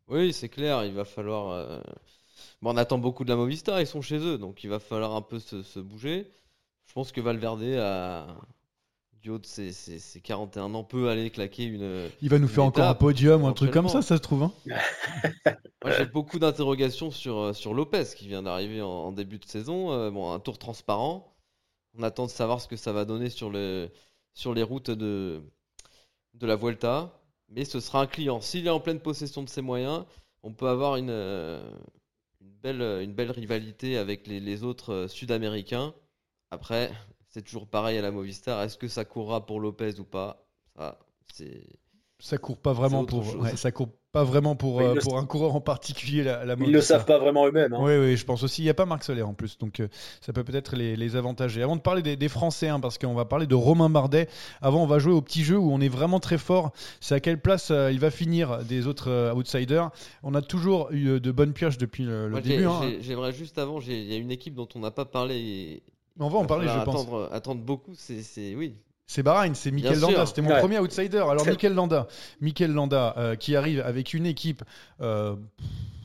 [0.07, 1.51] Oui, c'est clair, il va falloir.
[1.51, 1.79] Euh...
[2.61, 5.15] Bon, on attend beaucoup de la Movistar, ils sont chez eux, donc il va falloir
[5.15, 6.31] un peu se, se bouger.
[6.85, 8.27] Je pense que Valverde, a...
[9.21, 12.09] du haut de ses, ses, ses, 41 ans, peut aller claquer une.
[12.21, 14.43] Il va nous faire encore un podium ou un truc comme ça, ça se trouve.
[14.43, 14.51] Hein
[15.83, 19.91] Moi, j'ai beaucoup d'interrogations sur, sur Lopez qui vient d'arriver en, en, début de saison.
[19.91, 21.30] Euh, bon, un tour transparent.
[21.97, 23.89] On attend de savoir ce que ça va donner sur, le,
[24.33, 25.41] sur les routes de,
[26.33, 27.17] de la Vuelta.
[27.49, 28.39] Mais ce sera un client.
[28.39, 30.05] S'il est en pleine possession de ses moyens,
[30.41, 35.93] on peut avoir une, une, belle, une belle rivalité avec les, les autres Sud-Américains.
[36.49, 36.91] Après,
[37.29, 38.61] c'est toujours pareil à la Movistar.
[38.61, 40.45] Est-ce que ça courra pour Lopez ou pas?
[40.75, 40.99] Ça,
[41.33, 41.65] c'est.
[42.19, 43.35] Ça court pas vraiment pour.
[43.35, 46.67] Ouais, ça court pas vraiment pour, euh, pour un coureur en particulier la, la Ils
[46.67, 47.73] ne le savent pas vraiment eux-mêmes.
[47.73, 47.79] Hein.
[47.81, 48.61] Oui, oui, je pense aussi.
[48.61, 49.87] Il n'y a pas Marc Soler en plus, donc euh,
[50.19, 51.63] ça peut peut-être les, les, avantager.
[51.63, 54.27] Avant de parler des, des Français, hein, parce qu'on va parler de Romain Bardet,
[54.61, 56.71] avant on va jouer au petit jeu où on est vraiment très fort.
[56.99, 59.91] C'est à quelle place euh, il va finir des autres euh, outsiders?
[60.23, 62.65] On a toujours eu de bonnes pioches depuis le, le Moi, début.
[62.65, 62.81] Hein.
[62.99, 65.35] J'aimerais juste avant, il y a une équipe dont on n'a pas parlé.
[65.37, 65.83] Et...
[66.19, 67.33] On va en parler, je attendre, pense.
[67.33, 68.75] Attendre beaucoup, c'est oui.
[69.11, 70.61] C'est Bahreïn, c'est Mikel Landa, c'était mon ouais.
[70.61, 71.17] premier outsider.
[71.17, 72.07] Alors Mikel Landa,
[72.39, 74.63] Mikel Landa euh, qui arrive avec une équipe.
[75.01, 75.35] Euh,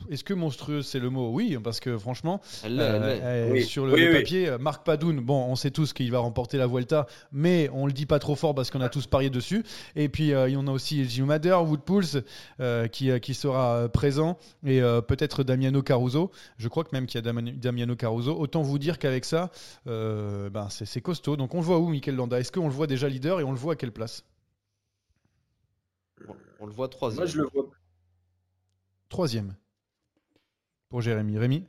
[0.09, 1.31] est-ce que monstrueuse c'est le mot?
[1.31, 3.63] Oui, parce que franchement, elle elle euh, oui.
[3.63, 4.17] sur le, oui, le oui.
[4.19, 7.93] papier, Marc Padoun, bon, on sait tous qu'il va remporter la Vuelta, mais on le
[7.93, 9.63] dit pas trop fort parce qu'on a tous parié dessus.
[9.95, 12.23] Et puis euh, il y en a aussi Gilles Madder, Wood Pools,
[12.59, 16.31] euh, qui, qui sera présent, et euh, peut-être Damiano Caruso.
[16.57, 18.37] Je crois que même qu'il y a Damiano Caruso.
[18.37, 19.51] Autant vous dire qu'avec ça,
[19.87, 21.35] euh, ben, c'est costaud.
[21.37, 22.39] Donc on le voit où, Mikel Landa?
[22.39, 24.23] Est-ce qu'on le voit déjà leader et on le voit à quelle place?
[26.59, 27.23] On le voit troisième.
[27.23, 27.69] Moi, je le vois.
[29.09, 29.55] Troisième
[30.89, 31.37] pour Jérémy.
[31.37, 31.65] Rémi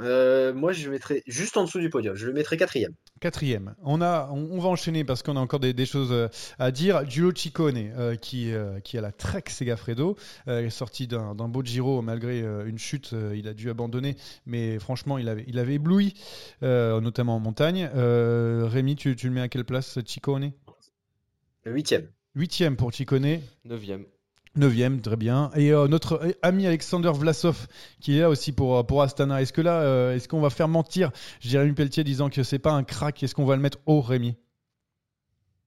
[0.00, 2.16] euh, Moi, je mettrais juste en dessous du podium.
[2.16, 2.94] Je le mettrais quatrième.
[3.20, 3.74] Quatrième.
[3.82, 6.28] On, a, on, on va enchaîner parce qu'on a encore des, des, choses euh,
[6.58, 7.08] à dire.
[7.08, 12.02] Giulio Ciccone, euh, qui, euh, qui a la Trek Segafredo, est sorti d'un beau Giro
[12.02, 13.14] malgré euh, une chute.
[13.34, 16.14] il a dû abandonner, mais franchement, il avait, il avait ébloui,
[16.62, 17.88] euh, notamment en montagne.
[17.94, 20.52] Rémi, tu, tu, le mets à quelle place, Ciccone?
[21.66, 22.08] Huitième.
[22.34, 23.40] Huitième pour Ciccone.
[23.64, 24.04] Neuvième.
[24.56, 25.50] Neuvième, très bien.
[25.56, 27.66] Et euh, notre ami Alexander Vlasov,
[28.00, 29.42] qui est là aussi pour, pour Astana.
[29.42, 32.70] Est-ce que là, euh, est-ce qu'on va faire mentir Jérémy Pelletier disant que c'est pas
[32.70, 34.36] un crack Est-ce qu'on va le mettre haut, Rémi?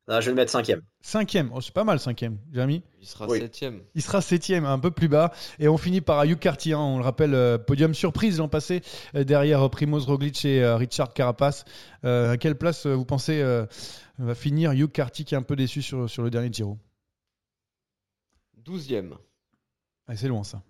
[0.07, 0.81] Non, je vais le mettre cinquième.
[1.01, 2.81] Cinquième, oh, c'est pas mal cinquième, Jérémy?
[3.01, 3.39] Il sera oui.
[3.39, 3.81] septième.
[3.93, 5.33] Il sera septième, un peu plus bas.
[5.59, 8.81] Et on finit par Hugh Carty, hein, on le rappelle, euh, podium surprise l'an passé,
[9.15, 11.65] euh, derrière Primoz Roglic et euh, Richard Carapace.
[12.03, 13.43] à quelle place vous pensez
[14.17, 16.77] va finir Hugh Carty qui est un peu déçu sur, sur le dernier Giro?
[18.67, 19.17] 12e.
[20.07, 20.61] Ah, c'est loin ça.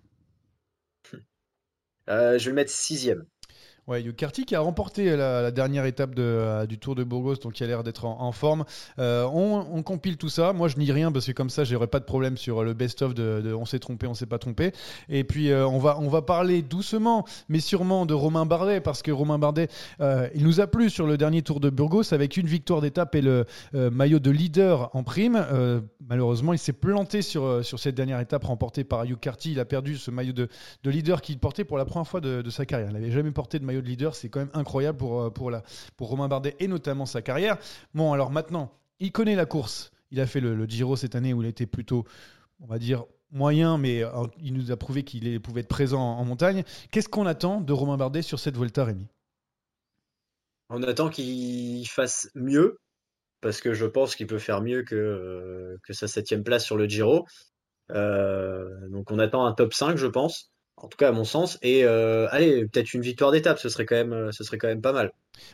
[2.08, 3.26] Euh, je vais le mettre sixième.
[3.88, 7.64] Ouais, Carty qui a remporté la, dernière étape euh, du Tour de Burgos, donc il
[7.64, 8.66] a l'air d'être en, forme.
[8.98, 10.52] Euh, on, compile tout ça.
[10.52, 13.14] Moi, je n'y rien parce que comme ça, j'aurais pas de problème sur le best-of
[13.14, 14.72] de, on s'est trompé, on s'est pas trompé.
[15.08, 19.00] Et puis euh, on va on va parler doucement, mais sûrement de Romain Bardet parce
[19.00, 19.68] que Romain Bardet,
[20.02, 23.14] euh, il nous a plu sur le dernier Tour de Burgos avec une victoire d'étape
[23.14, 25.42] et le euh, maillot de leader en prime.
[26.06, 29.52] malheureusement, il s'est planté sur sur cette dernière étape remportée par Hugh Carty.
[29.52, 30.48] Il a perdu ce maillot de,
[30.82, 32.90] de leader qu'il portait pour la première fois de, de sa carrière.
[32.90, 35.62] Il n'avait jamais porté de maillot de leader, c'est quand même incroyable pour, pour, la,
[35.96, 37.58] pour Romain Bardet et notamment sa carrière.
[37.94, 39.92] Bon, alors maintenant, il connaît la course.
[40.10, 42.04] Il a fait le, Giro cette année où il était plutôt,
[42.60, 46.24] on va dire, moyen, mais euh, il nous a prouvé qu'il pouvait être présent en,
[46.24, 46.64] montagne.
[46.90, 49.06] Qu'est-ce qu'on attend de Romain Bardet sur cette Volta, Rémi?
[50.70, 52.78] On attend qu'il fasse mieux,
[53.40, 56.76] parce que je pense qu'il peut faire mieux que, euh, que sa septième place sur
[56.76, 57.26] le Giro.
[57.90, 60.50] Euh, donc on attend un top 5, je pense
[60.82, 61.58] en tout cas à mon sens.
[61.62, 64.80] Et euh, allez, peut-être une victoire d'étape, ce serait quand même, ce serait quand même
[64.80, 65.12] pas mal.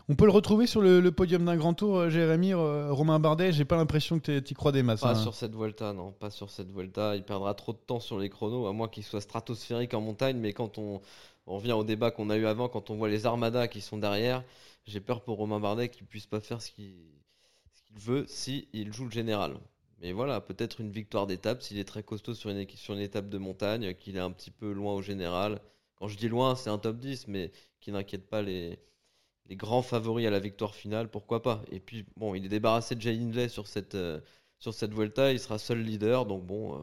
[0.09, 3.19] On peut le retrouver sur le, le podium d'un grand tour, euh, Jérémy, euh, Romain
[3.19, 3.53] Bardet.
[3.53, 5.01] J'ai pas l'impression que tu y crois des masses.
[5.01, 5.15] Pas hein.
[5.15, 7.17] sur cette Volta, non, pas sur cette Volta.
[7.17, 10.39] Il perdra trop de temps sur les chronos, à moins qu'il soit stratosphérique en montagne.
[10.39, 11.01] Mais quand on,
[11.47, 13.99] on revient au débat qu'on a eu avant, quand on voit les armadas qui sont
[13.99, 14.43] derrière,
[14.87, 16.95] j'ai peur pour Romain Bardet qu'il puisse pas faire ce qu'il
[17.87, 19.55] qu veut si il joue le général.
[20.05, 23.95] Mais voilà, peut-être une victoire d'étape s'il est très costaud sur une, étape de montagne,
[23.95, 25.63] qu'il est un petit peu loin au général.
[25.97, 28.79] Quand je dis loin, c'est un top 10, mais qui n'inquiète pas les,
[29.47, 31.63] les grands favoris à la victoire finale, pourquoi pas.
[31.71, 34.21] Et puis, bon, il est débarrassé de Jay Hindley sur cette, euh,
[34.59, 36.83] sur cette Vuelta, il sera seul leader, donc bon, euh,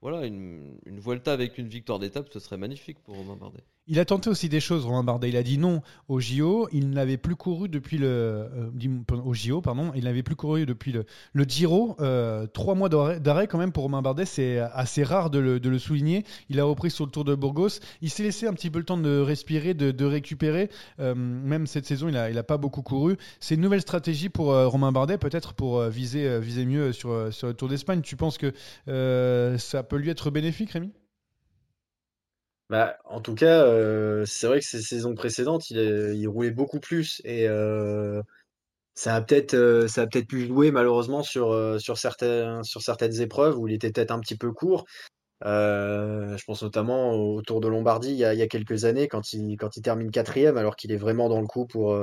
[0.00, 3.64] voilà, une, une Vuelta avec une victoire d'étape, ce serait magnifique pour Romain Bardet.
[3.88, 5.28] Il a tenté aussi des choses, Romain Bardet.
[5.28, 6.68] Il a dit non au JO.
[6.70, 9.90] Il n'avait plus couru depuis le euh, JO, pardon.
[9.96, 11.04] Il n'avait plus couru depuis le,
[11.48, 11.96] Giro.
[11.98, 15.68] Euh, trois mois d'arrêt quand même pour Romain Bardet, c'est assez rare de le, de
[15.68, 16.24] le souligner.
[16.48, 17.80] Il a repris sur le Tour de Burgos.
[18.02, 20.70] Il s'est laissé un petit peu le temps de respirer, de, récupérer.
[21.00, 23.16] Euh, même cette saison, il a, il a pas beaucoup couru.
[23.40, 27.48] C'est une nouvelle stratégie pour euh, Romain Bardet, peut-être pour viser, viser mieux sur, sur
[27.48, 28.00] le Tour d'Espagne.
[28.02, 28.52] Tu penses que
[29.58, 30.92] ça peut lui être bénéfique, Rémi?
[32.72, 37.20] Bah, en tout cas, euh, c'est vrai que ces saisons précédentes, il, roulait beaucoup plus
[37.22, 38.22] et euh,
[38.94, 43.68] ça a peut-être euh, peut-être pu jouer malheureusement sur, sur, certains, sur certaines épreuves où
[43.68, 44.86] il était peut-être un petit peu court.
[45.42, 49.76] Je pense notamment au Tour de Lombardie il y a, quelques années quand il, quand
[49.76, 51.94] il termine quatrième alors qu'il est vraiment dans le coup pour,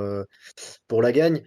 [0.86, 1.42] pour la gagne.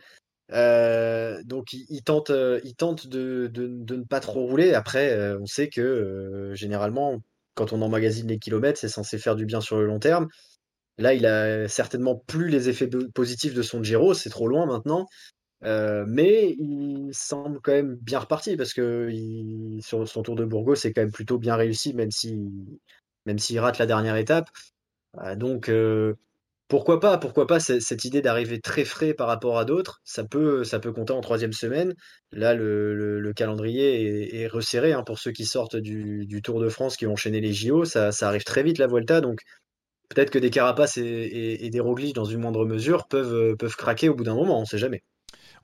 [0.49, 2.29] Donc il, tente,
[2.65, 4.73] il tente de, de, ne pas trop rouler.
[4.73, 7.21] Après, on sait que généralement,
[7.55, 10.27] quand on emmagasine les kilomètres, c'est censé faire du bien sur le long terme.
[10.97, 15.07] Là, il a certainement plus les effets positifs de son Giro, c'est trop loin maintenant.
[15.65, 19.09] Euh, mais il semble quand même bien reparti parce que
[19.81, 22.37] sur son Tour de Burgos, c'est quand même plutôt bien réussi, même si,
[23.25, 24.49] même s'il rate la dernière étape.
[25.19, 26.15] Euh, donc, euh,
[26.73, 30.63] pourquoi pas, pourquoi pas cette idée d'arriver très frais par rapport à d'autres, ça peut,
[30.63, 31.93] ça peut compter en troisième semaine.
[32.31, 36.69] Là, le, le- le calendrier est, resserré hein, pour ceux qui sortent du, Tour de
[36.69, 37.85] France, qui ont enchaîné les JO.
[37.85, 39.41] Ça, arrive très vite la Vuelta, donc
[40.09, 44.15] peut-être que des Carapaces et, des Roglic, dans une moindre mesure, peuvent, peuvent craquer au
[44.15, 45.03] bout d'un moment, on sait jamais.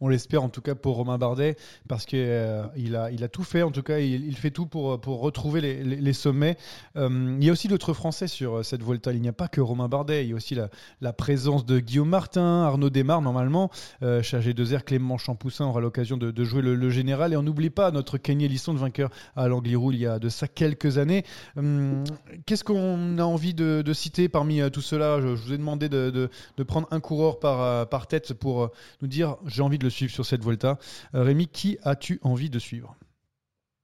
[0.02, 1.56] On l'espère en tout cas pour Romain Bardet
[1.88, 3.64] parce qu'il a, il a tout fait.
[3.64, 6.58] En tout cas, il, il fait tout pour, pour retrouver les, sommets.
[6.96, 9.12] Euh, il y a aussi d'autres Français sur euh, cette Volta.
[9.12, 10.26] Il n'y a pas que Romain Bardet.
[10.26, 10.56] Il y a aussi
[11.02, 13.70] la, présence de Guillaume Martin, Arnaud Desmar normalement.
[14.04, 17.34] Euh, chargé de Zer, Clément Champoussin aura l'occasion de, jouer le, général.
[17.34, 20.48] Et on n'oublie pas notre Kenny Lisson, vainqueur à l'Angliru il y a de ça
[20.48, 21.24] quelques années.
[21.58, 22.04] Hum,
[22.46, 25.20] Qu'est-ce qu'on a envie de, citer parmi euh, tout cela?
[25.22, 28.64] Je, je vous ai demandé de, de- prendre un coureur par, euh, par tête pour
[28.64, 30.78] euh, nous dire j'ai envie de le suivre sur cette Volta.
[31.16, 32.96] Euh, Rémi, qui as-tu envie de suivre?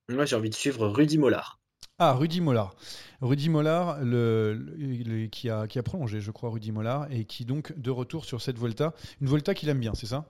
[0.10, 1.60] Moi, j'ai envie de suivre Rudy Mollard.
[1.98, 2.76] Ah, Rudy Mollard.
[3.22, 7.78] Rudy Mollard, le, qui, a, qui a prolongé, je crois, Rudy Mollard, et qui donc
[7.80, 8.94] de retour sur cette Volta.
[9.22, 10.26] Une Volta qu'il aime bien, c'est ça?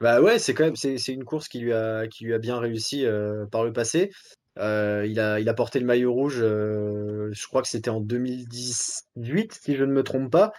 [0.00, 2.38] Bah ouais, c'est quand même c'est c'est une course qui lui a qui lui a
[2.38, 4.10] bien réussi euh, par le passé.
[4.58, 6.40] Euh, il a il a porté le maillot rouge.
[6.42, 10.52] euh, je crois que c'était en 2018 si je ne me trompe pas,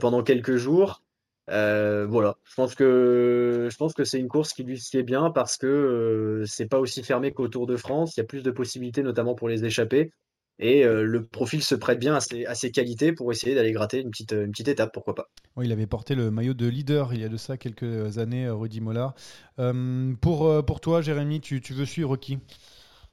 [0.00, 1.02] pendant quelques jours.
[1.50, 5.30] Euh, voilà, je pense que je pense que c'est une course qui lui sied bien
[5.30, 8.16] parce que euh, c'est pas aussi fermé qu'au Tour de France.
[8.16, 10.12] Il y a plus de possibilités, notamment pour les échappés.
[10.58, 13.72] Et euh, le profil se prête bien à ses, à ses qualités pour essayer d'aller
[13.72, 15.28] gratter une petite, une petite étape, pourquoi pas.
[15.56, 18.48] Oui, il avait porté le maillot de leader il y a de ça quelques années,
[18.48, 19.14] Rudy Mollard.
[19.58, 22.38] Euh, pour, pour toi, Jérémy, tu, tu veux suivre qui?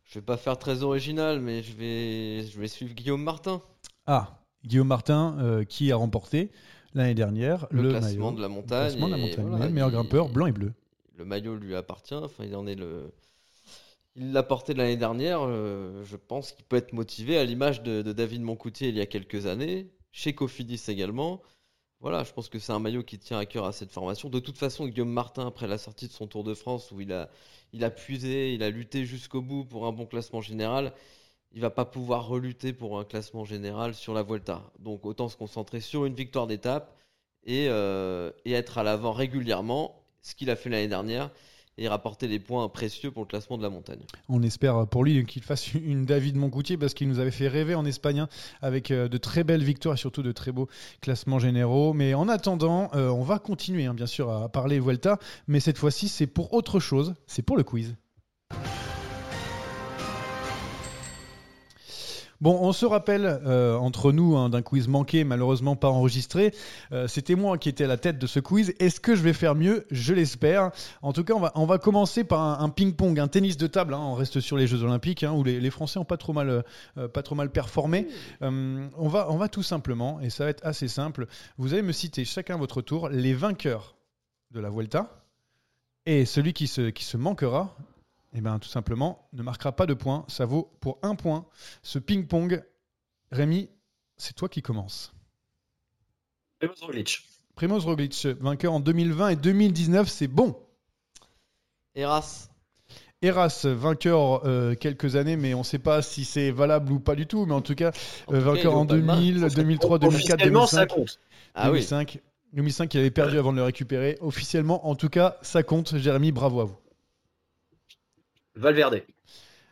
[0.06, 3.62] Je vais pas faire très original, mais je vais, je vais suivre Guillaume Martin.
[4.08, 6.52] Ah, Guillaume Martin, euh, qui a remporté
[6.94, 8.38] l'année dernière Le, le, classement maillot.
[8.38, 8.82] de la Le montagne.
[8.90, 10.74] classement de la et montagne, voilà, le meilleur il- grimpeur, blanc et bleu.
[11.18, 12.14] Le maillot lui appartient.
[12.16, 13.12] Enfin, il en est le.
[14.16, 15.42] Il l'a porté l'année dernière.
[15.44, 19.02] euh, je pense qu'il peut être motivé à l'image de, de David Moncoutier il y
[19.02, 21.42] a quelques années, chez Cofidis également.
[22.02, 24.30] Voilà, je pense que c'est un maillot qui tient à cœur à cette formation.
[24.30, 27.12] De toute façon, Guillaume Martin, après la sortie de son Tour de France, où il
[27.12, 27.30] a,
[27.74, 30.94] il a puisé, il a lutté jusqu'au bout pour un bon classement général,
[31.54, 34.64] il va pas pouvoir relutter pour un classement général sur la Vuelta.
[34.80, 36.96] Donc autant se concentrer sur une victoire d'étape
[37.44, 41.32] et, euh, et être à l'avant régulièrement, ce qu'il a fait l'année dernière,
[41.80, 44.02] et rapporter des points précieux pour le classement de la montagne.
[44.28, 47.74] On espère pour lui qu'il fasse une David Moncoutier parce qu'il nous avait fait rêver
[47.74, 48.30] en Espagne hein,
[48.62, 50.68] avec euh, de très belles victoires et surtout de très beaux
[51.02, 51.94] classements généraux.
[51.94, 55.78] Mais en attendant, euh, on va continuer hein, bien sûr à parler Vuelta, mais cette
[55.78, 57.96] fois-ci c'est pour autre chose, c'est pour le quiz.
[62.42, 66.54] Bon, on se rappelle euh, entre nous hein, d'un quiz manqué, malheureusement pas enregistré.
[66.94, 68.74] Euh, C'était moi qui étais à la tête de ce quiz.
[68.80, 69.86] Est-ce que je vais faire mieux?
[69.92, 70.72] Je l'espère.
[71.02, 73.94] En tout cas, on va, on va commencer par un, ping-pong, un tennis de table.
[73.94, 74.00] hein.
[74.00, 76.64] On reste sur les Jeux Olympiques hein, où les, Français ont pas trop mal,
[76.98, 78.08] euh, pas trop mal performé.
[78.42, 81.28] On va, on va tout simplement, et ça va être assez simple.
[81.58, 83.96] Vous allez me citer chacun à votre tour les vainqueurs
[84.52, 85.10] de la Vuelta
[86.06, 87.76] et celui qui se, qui se manquera
[88.34, 90.26] eh bien, tout simplement, ne marquera pas de points.
[90.28, 91.46] Ça vaut pour un point.
[91.84, 92.64] Ce ping-pong,
[93.32, 93.70] Rémi,
[94.18, 95.14] c'est toi qui commence.
[96.60, 97.26] Primoz Roglic.
[97.56, 100.56] Primoz Roglic, vainqueur en 2020 et 2019, c'est bon.
[101.96, 102.50] Eras,
[103.22, 107.16] Eras, vainqueur euh, quelques années, mais on ne sait pas si c'est valable ou pas
[107.16, 107.46] du tout.
[107.46, 107.92] Mais en tout cas,
[108.28, 109.22] En euh, tout vainqueur en palmarès.
[109.22, 110.96] 2000, 2003, 2004, Officiellement, ça 2005.
[110.96, 111.20] compte.
[111.56, 112.20] ah oui, 2005.
[112.54, 114.18] 2005, il avait perdu avant de le récupérer.
[114.22, 115.98] Officiellement, en tout cas, ça compte.
[115.98, 116.78] Jérémy, bravo à vous.
[118.60, 119.04] Valverde.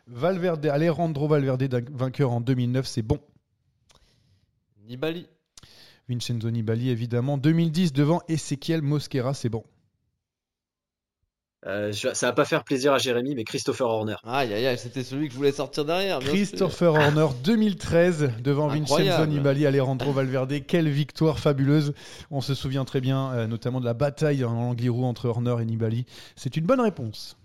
[0.06, 3.18] Valverde, Alejandro Valverde, vainqueur en 2009, c'est bon.
[4.86, 5.26] Nibali.
[6.08, 7.36] Vincenzo Nibali, évidemment.
[7.36, 9.62] 2010, devant Ezequiel Mosquera, c'est bon.
[11.66, 14.14] Euh, je- ça va pas faire plaisir à Jérémy, mais Christopher Horner.
[14.24, 16.20] Aïe aïe aïe, c'était celui que je voulais sortir derrière.
[16.20, 19.26] Christopher Horner, 2013, devant Vincenzo.
[19.26, 20.64] Nibali, Alejandro Valverde.
[20.66, 21.94] Quelle victoire fabuleuse.
[22.30, 25.64] On se souvient très bien, euh, notamment de la bataille en Angliru entre Horner et
[25.64, 26.06] Nibali.
[26.36, 27.36] C'est une bonne réponse.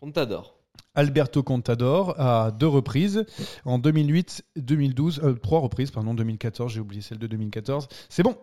[0.00, 0.56] Contador.
[0.94, 3.26] Alberto Contador à deux reprises,
[3.66, 7.86] en 2008, 2012, euh, trois reprises, pardon, 2014, j'ai oublié celle de 2014.
[8.08, 8.36] C'est bon.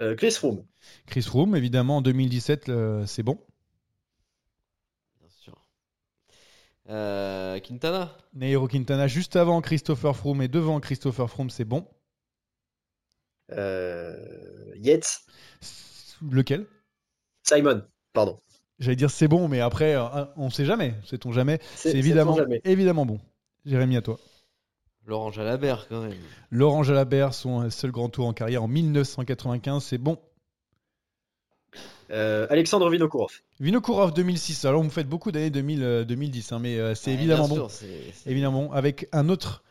[0.00, 0.64] Euh, Chris Froome.
[1.06, 3.38] Chris Froome, évidemment, en 2017, euh, c'est bon.
[5.20, 5.54] Bien sûr.
[6.90, 8.18] Euh, Quintana.
[8.34, 11.86] Nairo Quintana, juste avant Christopher Froome et devant Christopher Froome, c'est bon.
[13.52, 14.16] Euh,
[14.76, 15.20] Yates.
[16.20, 16.66] Lequel?
[17.44, 17.84] Simon.
[18.12, 18.40] Pardon.
[18.84, 20.94] J'allais dire c'est bon, mais après, euh, on sait jamais.
[21.06, 22.60] Sait-on jamais C'est évidemment, sait-on jamais.
[22.64, 23.18] évidemment bon.
[23.64, 24.18] Jérémy, à toi.
[25.06, 26.14] Laurent Jalabert quand même.
[26.50, 30.18] Laurent Jalabert, son seul grand tour en carrière en 1995, c'est bon.
[32.10, 33.32] Euh, Alexandre Vinokourov.
[33.60, 37.10] Vinokourov 2006, alors vous me faites beaucoup d'années 2000, euh, 2010, hein, mais euh, c'est
[37.12, 37.68] Ouais, évidemment bien bon.
[38.26, 39.64] Évidemment, avec un autre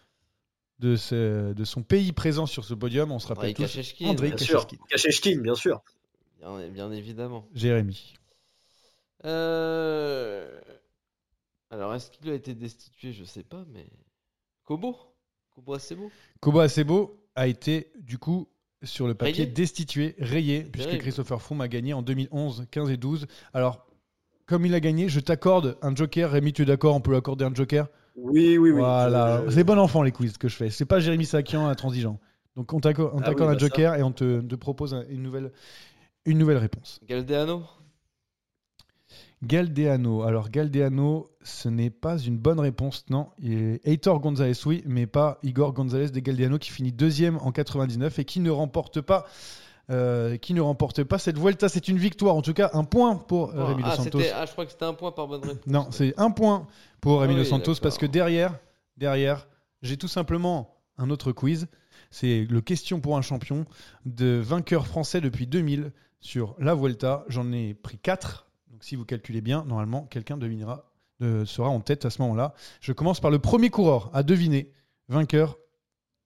[0.79, 3.61] de, ce- de son pays présent sur ce podium, on se rappelle Andrei tous.
[3.75, 4.07] Kachechkin.
[4.07, 4.65] Andrei Bien sûr.
[4.65, 4.83] Kachechkin.
[4.89, 5.81] Kachechkin, bien sûr.
[6.39, 7.47] Bien, bien évidemment.
[7.53, 8.15] Jérémy.
[9.25, 10.59] Euh,
[11.69, 13.13] Alors, est-ce qu'il a été destitué?
[13.13, 13.87] Je sais pas, mais.
[14.63, 14.95] Kobo
[15.55, 16.09] Kobo Acebo
[16.39, 18.47] Kobo Acebo a été, du coup,
[18.83, 20.97] sur le papier Rayé destitué, rayé, puisque.
[20.97, 23.27] Christopher Froome a gagné en 2011, 15 et 12.
[23.53, 23.85] Alors,
[24.45, 26.31] comme il a gagné, je t'accorde un joker.
[26.31, 26.95] Rémi, tu es d'accord?
[26.95, 27.87] On peut accorder un joker?
[28.15, 28.71] Oui, oui, oui.
[28.71, 29.37] Voilà.
[29.39, 30.69] Euh, C'est bon enfant, les quiz que je fais.
[30.69, 32.19] C'est pas Jérémy Sakian intransigeant.
[32.55, 33.65] Donc, on t'accorde Ah t'accorde oui, un bah ça.
[33.67, 35.51] joker et on te, te propose un- une nouvelle,
[36.25, 36.99] une nouvelle réponse.
[37.07, 37.63] Galdeano
[39.43, 40.23] Galdeano.
[40.23, 43.29] Alors, Galdeano, ce n'est pas une bonne réponse, non.
[43.43, 48.19] Et Heitor Gonzalez, oui, mais pas Igor Gonzalez de Galdeano qui finit deuxième en 99
[48.19, 49.25] et qui ne remporte pas.
[49.89, 53.17] euh, qui ne remporte pas cette Vuelta, c'est une victoire, en tout cas un point
[53.17, 54.19] pour euh, Rémi Dos ah, Santos.
[54.33, 55.67] ah, je crois que c'était un point par bonne réponse.
[55.67, 56.67] Non, c'est un point
[57.01, 58.57] pour Ah Rémi Dos oui, Santos parce que derrière,
[58.95, 59.45] derrière,
[59.81, 61.67] j'ai tout simplement un autre quiz.
[62.11, 63.65] C'est le question pour un champion
[64.05, 65.91] de vainqueur français depuis 2000
[66.21, 67.25] sur la Vuelta.
[67.27, 68.47] J'en ai pris 4.
[68.83, 72.53] Donc si vous calculez bien, normalement, quelqu'un devinera, euh, sera en tête à ce moment-là.
[72.81, 74.73] Je commence par le premier coureur à deviner,
[75.07, 75.57] vainqueur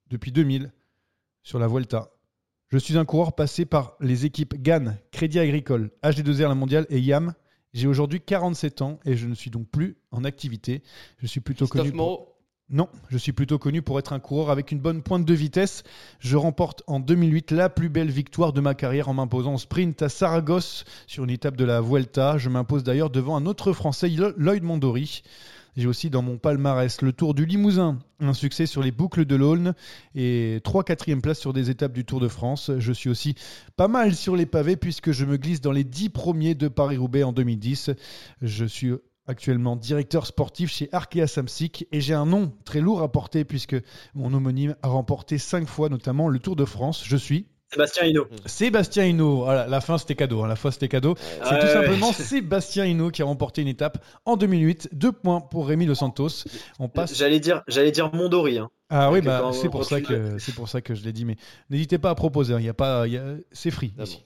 [0.10, 0.72] depuis 2000
[1.44, 2.10] sur la Vuelta.
[2.70, 7.00] Je suis un coureur passé par les équipes GAN, Crédit Agricole, HD2R La Mondiale et
[7.00, 7.36] YAM.
[7.74, 10.82] J'ai aujourd'hui 47 ans et je ne suis donc plus en activité.
[11.20, 11.96] Je suis plutôt Christophe connu.
[11.96, 12.37] pour-
[12.70, 15.84] Non, je suis plutôt connu pour être un coureur avec une bonne pointe de vitesse.
[16.20, 20.02] Je remporte en 2008 la plus belle victoire de ma carrière en m'imposant au sprint
[20.02, 22.38] à Saragosse sur une étape de la Vuelta.
[22.38, 25.22] Je m'impose d'ailleurs devant un autre Français, Lo- Lloyd Mondori.
[25.78, 29.36] J'ai aussi dans mon palmarès le Tour du Limousin, un succès sur les boucles de
[29.36, 29.74] l'Aulne
[30.16, 32.72] et 3 4 places sur des étapes du Tour de France.
[32.80, 33.36] Je suis aussi
[33.78, 37.22] pas mal sur les pavés puisque je me glisse dans les 10 premiers de Paris-Roubaix
[37.24, 37.92] en 2010.
[38.42, 38.92] Je suis
[39.28, 43.76] actuellement directeur sportif chez Arkea Samsic et j'ai un nom très lourd à porter puisque
[44.16, 47.04] mon homonyme a remporté 5 fois notamment le Tour de France.
[47.06, 48.28] Je suis Sébastien Hinault.
[48.46, 49.44] Sébastien Hinault.
[49.44, 51.16] Voilà, la fin c'était cadeau, hein, la fin c'était cadeau.
[51.44, 51.74] C'est tout ouais.
[51.74, 54.90] simplement Sébastien Hinault qui a remporté une étape en 2008.
[54.94, 56.46] Deux points pour Rémi Dos Santos.
[56.80, 57.18] On passe.
[57.18, 58.58] J'allais dire, j'allais dire Mondori.
[58.60, 58.70] Hein.
[58.90, 61.26] Ah oui, bah, c'est pour ça que c'est pour ça que je l'ai dit.
[61.26, 61.36] Mais
[61.70, 62.54] n'hésitez pas à proposer.
[62.54, 63.04] hein, Il y a pas,
[63.52, 63.94] c'est free.
[64.00, 64.16] Ah ici.
[64.16, 64.24] bon.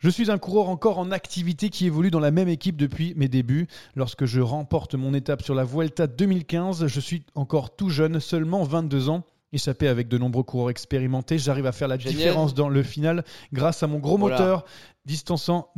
[0.00, 3.28] Je suis un coureur encore en activité qui évolue dans la même équipe depuis mes
[3.28, 3.66] débuts.
[3.96, 8.62] Lorsque je remporte mon étape sur la Vuelta 2015, je suis encore tout jeune, seulement
[8.62, 9.24] 22 ans.
[9.52, 12.16] Échappé avec de nombreux coureurs expérimentés, j'arrive à faire la Génial.
[12.16, 14.36] différence dans le final grâce à mon gros Voilà.
[14.38, 14.64] moteur
[15.06, 15.70] distançant.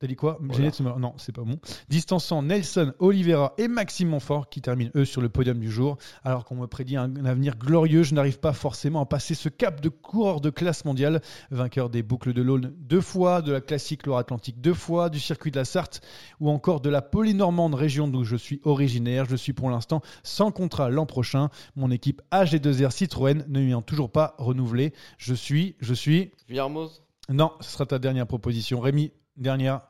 [0.00, 0.38] T'as dit quoi?
[0.40, 0.70] Voilà.
[0.98, 1.58] Non, c'est pas bon.
[1.90, 5.98] Distançant Nelson, Oliveira et Maxime Montfort qui terminent eux sur le podium du jour.
[6.24, 9.50] Alors qu'on me prédit un, un avenir glorieux, je n'arrive pas forcément à passer ce
[9.50, 11.20] cap de coureur de classe mondiale.
[11.50, 15.50] Vainqueur des boucles de l'Aulne deux fois, de la classique Loire-Atlantique deux fois, du circuit
[15.50, 16.00] de la Sarthe
[16.40, 19.26] ou encore de la Polynormande région d'où je suis originaire.
[19.28, 21.50] Je suis pour l'instant sans contrat l'an prochain.
[21.76, 24.94] Mon équipe AG2R Citroën ne m'ayant toujours pas renouvelé.
[25.18, 26.32] Je suis, je suis.
[26.48, 28.80] Villarmoz Non, ce sera ta dernière proposition.
[28.80, 29.89] Rémi, dernière.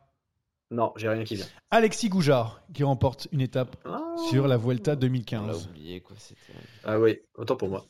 [0.70, 1.46] Non, j'ai rien qui vient.
[1.70, 4.00] Alexis Goujard qui remporte une étape Ah,
[4.30, 5.68] sur la Vuelta On l'a 2015.
[5.68, 6.16] oublié, quoi.
[6.18, 6.38] C'était.
[6.84, 7.84] Ah oui, autant pour moi.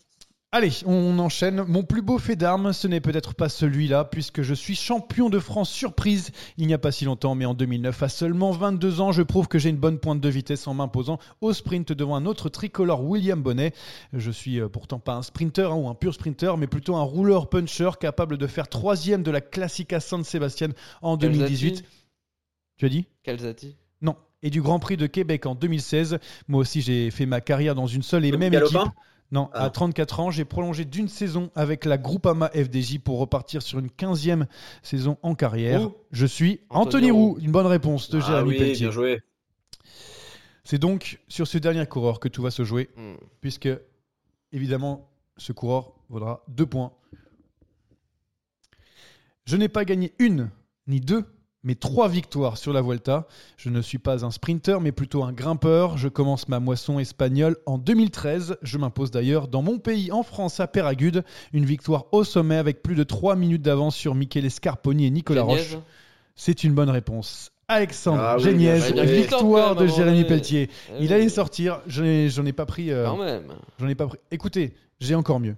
[0.52, 1.62] Allez, on enchaîne.
[1.68, 5.38] Mon plus beau fait d'armes, ce n'est peut-être pas celui-là, puisque je suis champion de
[5.38, 8.02] France surprise il n'y a pas si longtemps, mais en 2009.
[8.02, 11.20] À seulement 22 ans, je prouve que j'ai une bonne pointe de vitesse en m'imposant
[11.40, 13.72] au sprint devant un autre tricolore, William Bonnet.
[14.12, 17.02] Je suis euh, pourtant pas un sprinter hein, ou un pur sprinter, mais plutôt un
[17.02, 20.70] rouleur puncher capable de faire troisième de la Classica San Sebastian
[21.00, 21.84] en 2018.
[22.80, 23.04] Tu as dit?
[23.24, 24.16] Calzati Non.
[24.42, 26.18] Et du Grand Prix de Québec en 2016.
[26.48, 28.92] Moi aussi, j'ai fait ma carrière dans une seule et même galopin équipe.
[29.32, 29.64] Non, Ah.
[29.64, 33.90] à 34 ans, j'ai prolongé d'une saison avec la Groupama FDJ pour repartir sur une
[33.90, 34.46] 15e
[34.82, 35.82] saison en carrière.
[35.82, 35.94] Roux.
[36.10, 37.26] Je suis Anthony, Anthony Roux.
[37.34, 37.38] Roux.
[37.42, 38.86] Une bonne réponse de Ah Jérémy oui, Pelletier.
[38.86, 39.20] bien joué.
[40.64, 43.16] C'est donc sur ce dernier coureur que tout va se jouer, Hmm.
[43.42, 43.68] puisque
[44.52, 46.92] évidemment, ce coureur vaudra deux points.
[49.44, 50.50] Je n'ai pas gagné une
[50.86, 51.24] ni deux,
[51.62, 53.26] mais trois victoires sur la Vuelta.
[53.56, 55.98] Je ne suis pas un sprinter, mais plutôt un grimpeur.
[55.98, 58.56] Je commence ma moisson espagnole en 2013.
[58.62, 62.82] Je m'impose d'ailleurs dans mon pays, en France, à Péragude, une victoire au sommet avec
[62.82, 65.42] plus de trois minutes d'avance sur Michele Scarponi et Nicolas.
[65.42, 65.76] Roche.
[66.36, 67.50] C'est une bonne réponse.
[67.68, 70.24] Alexandre Ah oui, Géniez, victoire de Jérémy.
[70.24, 70.70] Pelletier.
[70.90, 71.12] Eh Il oui.
[71.12, 72.90] allait sortir, j'en ai, pas pris.
[72.90, 73.44] euh, Quand même.
[73.78, 74.18] J'en ai pas pris.
[74.32, 75.54] Écoutez, j'ai encore mieux.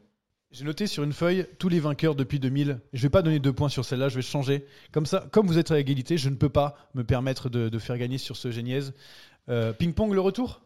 [0.53, 2.79] J'ai noté sur une feuille tous les vainqueurs depuis 2000.
[2.93, 4.67] Je vais pas donner deux points sur celle-là, je vais changer.
[4.93, 7.79] Comme ça, comme vous êtes à égalité, je ne peux pas me permettre de, de
[7.79, 8.81] faire gagner sur ce Géniez.
[9.49, 10.61] Euh, Ping-pong le retour?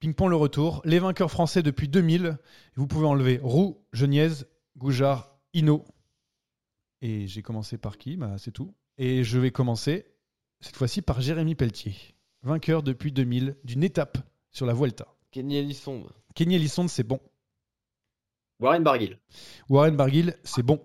[0.00, 0.82] Ping-pong le retour.
[0.84, 2.36] Les vainqueurs français depuis 2000.
[2.76, 4.28] Vous pouvez enlever Roux, Geniez,
[4.76, 5.86] Goujard, Hino.
[7.00, 8.18] Et j'ai commencé par qui?
[8.18, 8.74] Bah, C'est tout.
[8.98, 10.04] Et je vais commencer
[10.60, 11.94] cette fois-ci par Jérémy Pelletier.
[12.42, 14.18] Vainqueur depuis 2000 d'une étape
[14.50, 15.06] sur la Vuelta.
[15.30, 16.10] Kenny Elissonde.
[16.34, 17.18] Kenny Elissonde, c'est bon.
[18.64, 19.18] Warren Barguil.
[19.68, 20.82] Warren Barguil, c'est bon.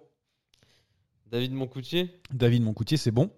[1.27, 2.21] David Moncoutier.
[2.29, 3.31] David Moncoutier, c'est bon.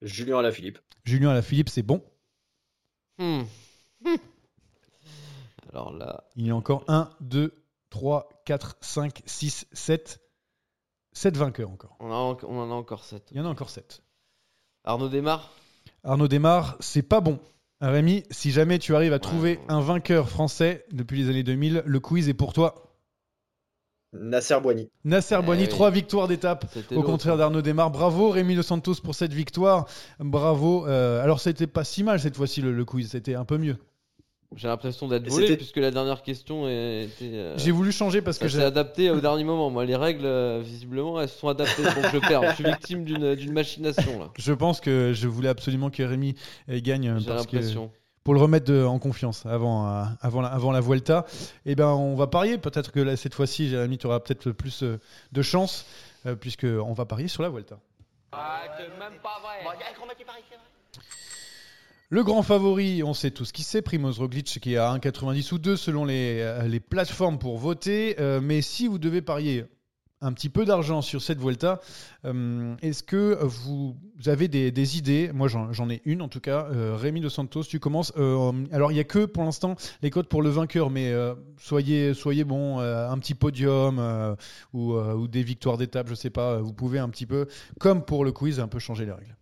[0.00, 0.78] Julien Alaphilippe.
[1.04, 2.02] Julien Alaphilippe, c'est bon.
[3.18, 3.42] Hmm.
[5.70, 10.20] Alors là, Il y a encore 1, 2, 3, 4, 5, 6, 7.
[11.12, 11.96] 7 vainqueurs encore.
[12.00, 13.28] on, a en- on en a encore 7.
[13.32, 14.02] Il y en a encore 7.
[14.84, 15.50] Arnaud démarre.
[16.04, 17.38] Arnaud Desmar, c'est pas bon.
[17.80, 19.60] Rémi, si jamais tu arrives à trouver ouais.
[19.68, 22.74] un vainqueur français depuis les années 2000, le quiz est pour toi.
[24.12, 24.90] Nasser Boigny.
[25.04, 25.68] Nasser Eh Boigny, oui.
[25.68, 26.66] trois victoires d'étape.
[26.92, 27.90] Au contraire d'Arnaud Desmar.
[27.90, 29.86] Bravo Rémi Dos Santos pour cette victoire.
[30.18, 30.86] Bravo.
[30.86, 33.10] Euh, alors, c'était pas si mal cette fois-ci le, le quiz.
[33.10, 33.76] C'était un peu mieux.
[34.56, 37.08] J'ai l'impression d'être volé puisque la dernière question était.
[37.34, 38.64] euh, J'ai voulu changer parce ça que s'est j'ai.
[38.64, 39.68] adapté au dernier moment.
[39.68, 42.46] Moi, les règles, euh, visiblement, elles se sont adaptées pour que je perde.
[42.50, 44.30] Je suis victime d'une d'une machination là.
[44.38, 46.34] Je pense que je voulais absolument que Rémi
[46.70, 47.90] euh, gagne parce que l'impression.
[48.24, 51.26] pour le remettre de- en confiance avant, euh, avant, la, avant la Vuelta.
[51.66, 52.56] Et ben, on va parier.
[52.56, 54.98] Peut-être que là, cette fois-ci, Jérémy, tu auras peut-être plus euh,
[55.30, 55.84] de chance
[56.24, 57.78] euh, puisque on va parier sur la Vuelta.
[62.10, 65.58] Le grand favori, on sait tous qui c'est, Primoz Roglic qui est à 1,90 ou
[65.58, 68.16] 2 selon les, euh, les plateformes pour voter.
[68.18, 69.66] Euh, mais si vous devez parier
[70.22, 71.82] un petit peu d'argent sur cette Vuelta,
[72.24, 73.94] euh, est-ce que vous
[74.24, 75.30] avez des, idées?
[75.34, 76.66] Moi, j'en ai une en tout cas.
[76.70, 78.14] Rémi De Santos, tu commences.
[78.16, 81.12] Alors, il n'y a que pour l'instant les codes pour le vainqueur, mais
[81.58, 84.34] soyez, soyez bon, un petit podium
[84.72, 86.56] ou, ou des victoires d'étape, je sais pas.
[86.56, 87.46] Vous pouvez un petit peu,
[87.78, 89.37] comme pour le quiz, un peu changer les règles.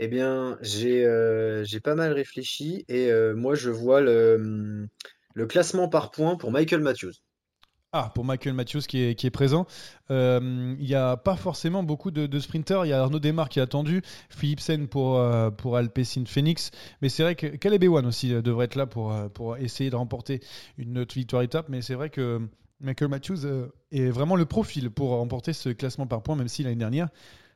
[0.00, 4.88] Eh bien, j'ai euh, j'ai pas mal réfléchi et euh, moi je vois le,
[5.34, 7.14] le classement par points pour Michael Matthews.
[7.92, 9.66] Ah, pour Michael Matthews qui est, présent.
[10.10, 12.84] Euh, Il n'y a pas forcément beaucoup de, sprinters.
[12.84, 15.20] Il y a Arnaud Desmar qui est attendu, Philipsen pour,
[15.56, 16.70] pour Alpecin Phoenix.
[17.00, 20.40] Mais c'est vrai que Caleb Ewan aussi devrait être là pour, pour essayer de remporter
[20.76, 21.70] une autre victoire étape.
[21.70, 22.42] Mais c'est vrai que
[22.80, 26.76] Michael Matthews est vraiment le profil pour remporter ce classement par points, même si l'année
[26.76, 27.08] dernière,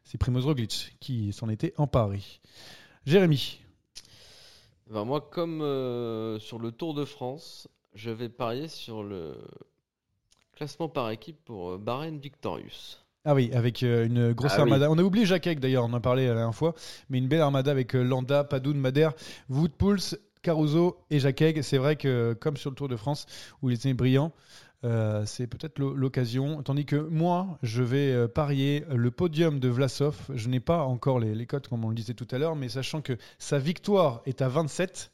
[0.04, 2.20] c'est Primoz Roglic qui s'en était emparé.
[3.06, 3.60] Jérémy,
[4.90, 9.36] Ben, moi, comme euh, sur le Tour de France, je vais parier sur le
[10.54, 12.98] classement par équipe pour euh, Bahreïn Victorious.
[13.24, 14.72] Ah oui, avec euh, une grosse Ah oui.
[14.72, 14.90] armada.
[14.90, 16.74] On a oublié Jacques d'ailleurs, on en a parlé la dernière fois,
[17.08, 19.12] mais une belle armada avec Landa, Padoun, Madère,
[19.48, 21.62] Woodpulse, Caruso et Jacques.
[21.62, 23.26] C'est vrai que comme sur le Tour de France
[23.62, 24.32] où il était brillant,
[24.84, 26.62] euh, c'est peut-être l'o- l'occasion.
[26.62, 30.16] Tandis que moi, je vais euh, parier le podium de Vlasov.
[30.34, 32.68] Je n'ai pas encore les, les cotes comme on le disait tout à l'heure, mais
[32.68, 35.12] sachant que sa victoire est à 27,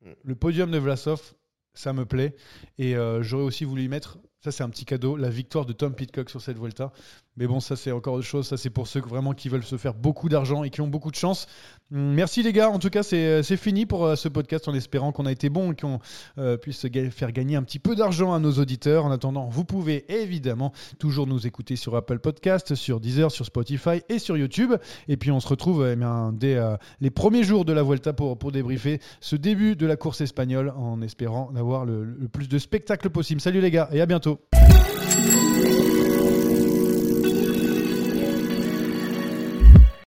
[0.00, 0.10] Mm.
[0.22, 1.34] le podium de Vlasov,
[1.74, 2.36] ça me plaît.
[2.78, 5.72] Et euh, j'aurais aussi voulu y mettre, ça c'est un petit cadeau, la victoire de
[5.72, 6.92] Tom Pitcock sur cette Vuelta.
[7.38, 8.48] Mais bon, ça c'est encore autre chose.
[8.48, 11.12] Ça c'est pour ceux vraiment qui veulent se faire beaucoup d'argent et qui ont beaucoup
[11.12, 11.46] de chance.
[11.92, 14.74] Hum, Merci les gars, en tout cas c'est c'est fini pour euh, ce podcast en
[14.74, 16.00] espérant qu'on a été bon et qu'on
[16.38, 19.04] euh, puisse faire gagner un petit peu d'argent à nos auditeurs.
[19.04, 24.02] En attendant, vous pouvez évidemment toujours nous écouter sur Apple Podcast, sur Deezer, sur Spotify
[24.08, 24.74] et sur YouTube.
[25.06, 25.96] Et puis on se retrouve eh
[26.32, 29.94] dès euh, les premiers jours de la Vuelta pour, pour débriefer ce début de la
[29.94, 33.40] course espagnole en espérant avoir le, le plus de spectacles possible.
[33.40, 34.40] Salut les gars et à bientôt.